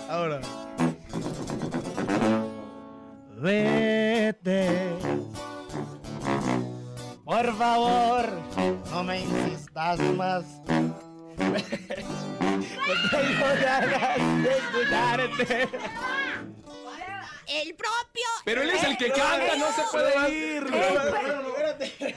[0.09, 0.41] Ahora.
[3.37, 4.95] Vete.
[7.23, 8.27] Por favor,
[8.89, 10.45] no me insistas más.
[12.81, 15.61] No tengo ganas de escucharte.
[17.47, 18.27] El propio...
[18.45, 20.63] Pero él es el que canta, no se puede ir.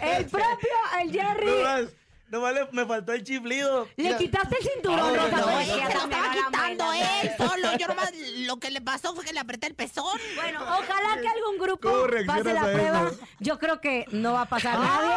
[0.01, 1.89] El propio, el Jerry.
[2.35, 3.89] Nomás, nomás le- me faltó el chiflido.
[3.97, 7.77] Le Mira, quitaste el cinturón, No, Rosa No, no, Ya me estaba quitando él solo.
[7.79, 8.13] Yo nomás
[8.47, 10.19] lo que le pasó fue que le apreté el pezón.
[10.35, 13.09] Bueno, ojalá que algún grupo ¿Cómo pase la prueba.
[13.13, 13.19] eso?
[13.39, 15.15] Yo creo que no va a pasar nadie.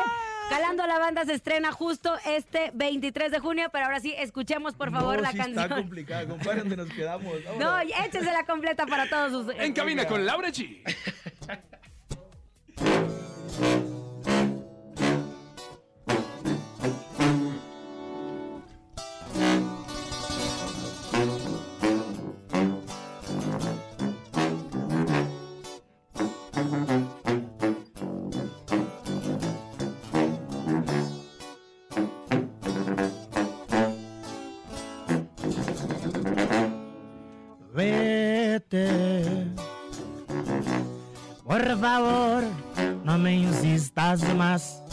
[0.50, 4.92] Calando la banda se estrena justo este 23 de junio, pero ahora sí, escuchemos por
[4.92, 5.64] favor no, la sí canción.
[5.64, 7.36] Está complicado, compadre, donde nos quedamos.
[7.60, 7.94] No, Vámonos.
[8.06, 9.56] échese la completa para todos sus...
[9.56, 10.82] En cabina con Laura G.
[41.90, 42.44] favor,
[43.06, 44.84] no me insistas más.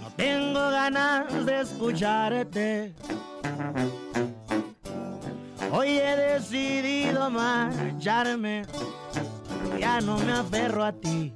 [0.00, 2.94] No tengo ganas de escucharte.
[5.72, 8.62] Hoy he decidido marcharme.
[9.80, 11.34] Ya no me aferro a ti.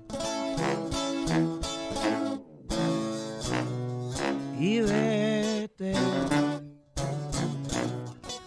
[4.57, 5.95] Y vete.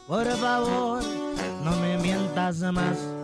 [0.08, 1.04] Por favor,
[1.66, 3.19] no me mientas más.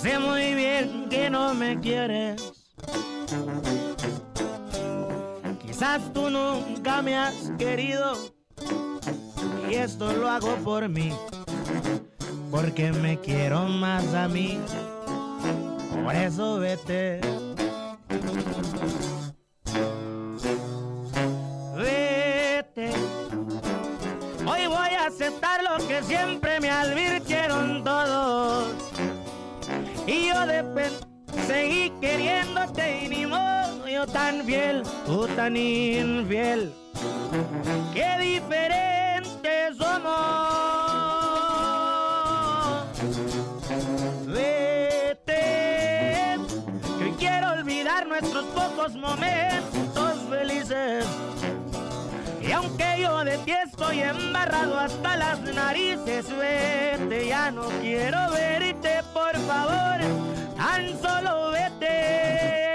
[0.00, 2.40] Sé muy bien que no me quieres.
[5.60, 8.14] Quizás tú nunca me has querido.
[9.68, 11.12] Y esto lo hago por mí.
[12.50, 14.58] Porque me quiero más a mí.
[16.02, 17.20] Por eso vete.
[21.76, 22.90] Vete.
[24.46, 27.19] Hoy voy a aceptar lo que siempre me advirtieron
[30.40, 36.72] Y yo de pen- seguí queriéndote y ni modo, yo tan fiel, tú tan infiel.
[37.92, 40.10] Qué diferentes somos.
[44.26, 46.36] Vete,
[46.98, 51.04] que quiero olvidar nuestros pocos momentos felices.
[52.60, 59.34] Aunque yo de ti estoy embarrado hasta las narices, vete, ya no quiero verte, por
[59.46, 59.98] favor,
[60.58, 62.69] tan solo vete,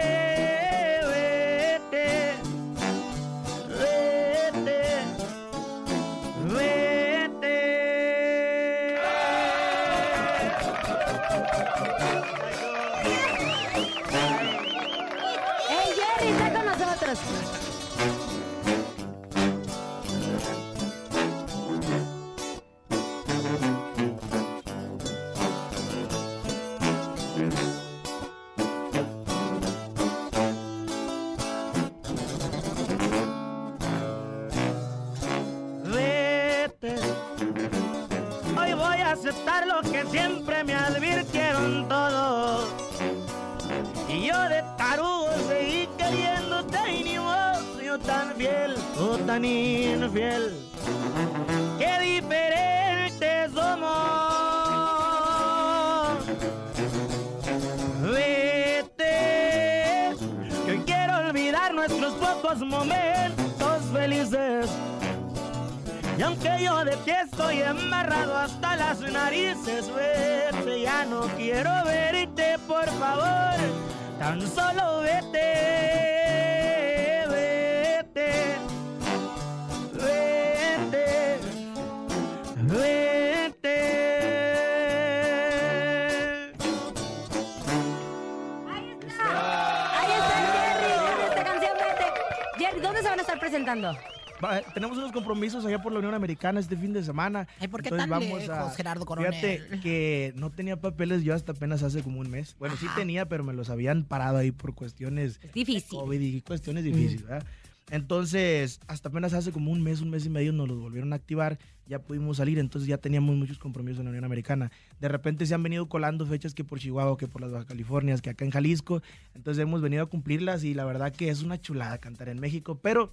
[93.05, 93.95] se van a estar presentando?
[94.43, 97.47] Va, tenemos unos compromisos allá por la Unión Americana este fin de semana.
[97.59, 99.33] Ay, ¿por qué Entonces tan vamos lejos, a- Gerardo Coronel?
[99.33, 102.55] Fíjate que no tenía papeles yo hasta apenas hace como un mes.
[102.59, 105.99] Bueno, sí tenía, pero me los habían parado ahí por cuestiones Es difícil.
[105.99, 107.45] COVID y cuestiones difíciles, ¿verdad?
[107.91, 111.17] Entonces, hasta apenas hace como un mes, un mes y medio nos los volvieron a
[111.17, 114.71] activar, ya pudimos salir, entonces ya teníamos muchos compromisos en la Unión Americana.
[114.99, 118.23] De repente se han venido colando fechas que por Chihuahua, que por las Baja Californias,
[118.23, 119.03] que acá en Jalisco,
[119.35, 122.79] entonces hemos venido a cumplirlas y la verdad que es una chulada cantar en México,
[122.81, 123.11] pero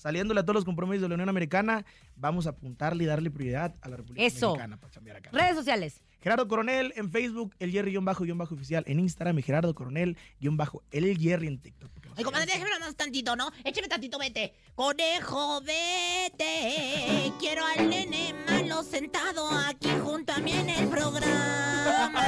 [0.00, 1.84] saliéndole a todos los compromisos de la Unión Americana,
[2.16, 4.46] vamos a apuntarle y darle prioridad a la República Eso.
[4.46, 5.30] Dominicana para chambear acá.
[5.30, 6.00] Redes sociales.
[6.22, 11.90] Gerardo Coronel en Facebook, el Jerry-oficial en Instagram y Gerardo Coronel-el Jerry en TikTok.
[12.16, 13.50] Ay, comadre, déjame más tantito, ¿no?
[13.64, 14.54] Échame tantito, vete.
[14.74, 17.32] Conejo, vete.
[17.38, 22.20] Quiero al nene malo sentado aquí junto a mí en el programa.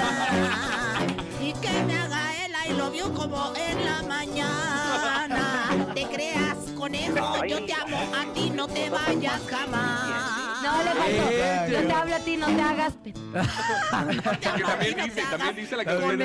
[1.41, 5.93] Y que me haga el I love you como en la mañana.
[5.95, 6.52] Te creas,
[6.83, 10.42] conejo, yo te amo a ti, no te vayas jamás.
[10.63, 11.73] No, le faltó.
[11.73, 12.93] Yo te hablo a ti, no te hagas.
[12.95, 16.21] pe- Que también dice, también dice la canción.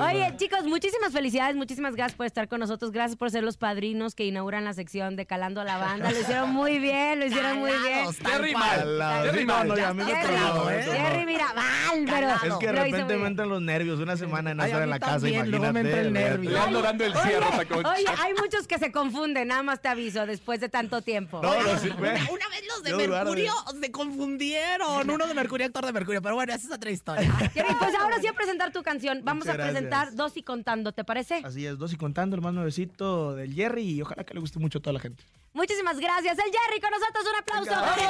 [0.00, 2.92] Oye, chicos, muchísimas felicidades, muchísimas gracias por estar con nosotros.
[2.92, 6.10] Gracias por ser los padrinos que inauguran la sección de Calando a la Banda.
[6.10, 8.06] Lo hicieron muy bien, lo hicieron muy bien.
[8.14, 9.22] Jerry mal.
[9.24, 9.72] Jerry mal.
[9.76, 12.28] Jerry, mira, mal, pero.
[12.52, 15.12] Es que de repente me entran los nervios una semana a estar en la casa,
[15.12, 16.30] también, luego me entra el imagínate.
[16.30, 16.50] nervio.
[16.50, 17.46] Le ando dando el cierre.
[17.74, 21.40] Oye, hay muchos que se confunden, nada más te aviso, después de tanto tiempo.
[21.42, 22.10] No, no, sí, ve.
[22.10, 23.05] Una, una vez los de.
[23.08, 25.10] Mercurio se confundieron.
[25.10, 26.22] Uno de Mercurio, actor de Mercurio.
[26.22, 27.32] Pero bueno, esa es otra historia.
[27.54, 29.20] Jerry, pues ahora sí a presentar tu canción.
[29.24, 30.16] Vamos Muchas a presentar gracias.
[30.16, 31.42] Dos y Contando, ¿te parece?
[31.44, 34.58] Así es, dos y contando, el más nuevecito del Jerry y ojalá que le guste
[34.58, 35.24] mucho a toda la gente.
[35.52, 36.38] Muchísimas gracias.
[36.38, 37.70] El Jerry con nosotros, un aplauso.
[37.70, 38.04] Dos y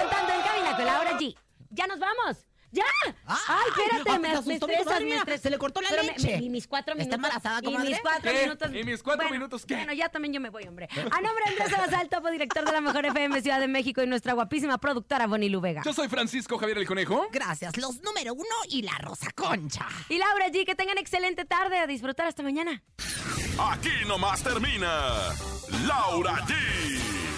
[0.00, 1.36] Contando en cabina con Laura G.
[1.70, 2.38] Ya nos vamos.
[2.74, 2.82] ¡Ya!
[3.26, 3.36] ¡Ay,
[3.68, 4.10] espérate!
[4.10, 6.36] ah, me, te me asustó, estresas, me se le cortó la Pero leche.
[6.38, 7.40] me- y mis cuatro ¿Está minutos.
[7.40, 8.42] embarazada, Y mis cuatro ¿Qué?
[8.42, 8.70] minutos.
[8.74, 9.74] ¿Y mis cuatro Bueno, minutos qué?
[9.76, 10.88] Bueno, ya también yo me voy, hombre.
[10.92, 14.06] A nombre de Andrés Salazar, topo director de la Mejor FM Ciudad de México y
[14.06, 15.82] nuestra guapísima productora Bonnie Luvega.
[15.84, 17.28] Yo soy Francisco Javier el Conejo.
[17.32, 19.86] Gracias, los número uno y la Rosa Concha.
[20.08, 21.78] Y Laura G, que tengan excelente tarde.
[21.78, 22.82] A disfrutar hasta mañana.
[23.58, 24.88] Aquí nomás termina
[25.86, 26.54] Laura G,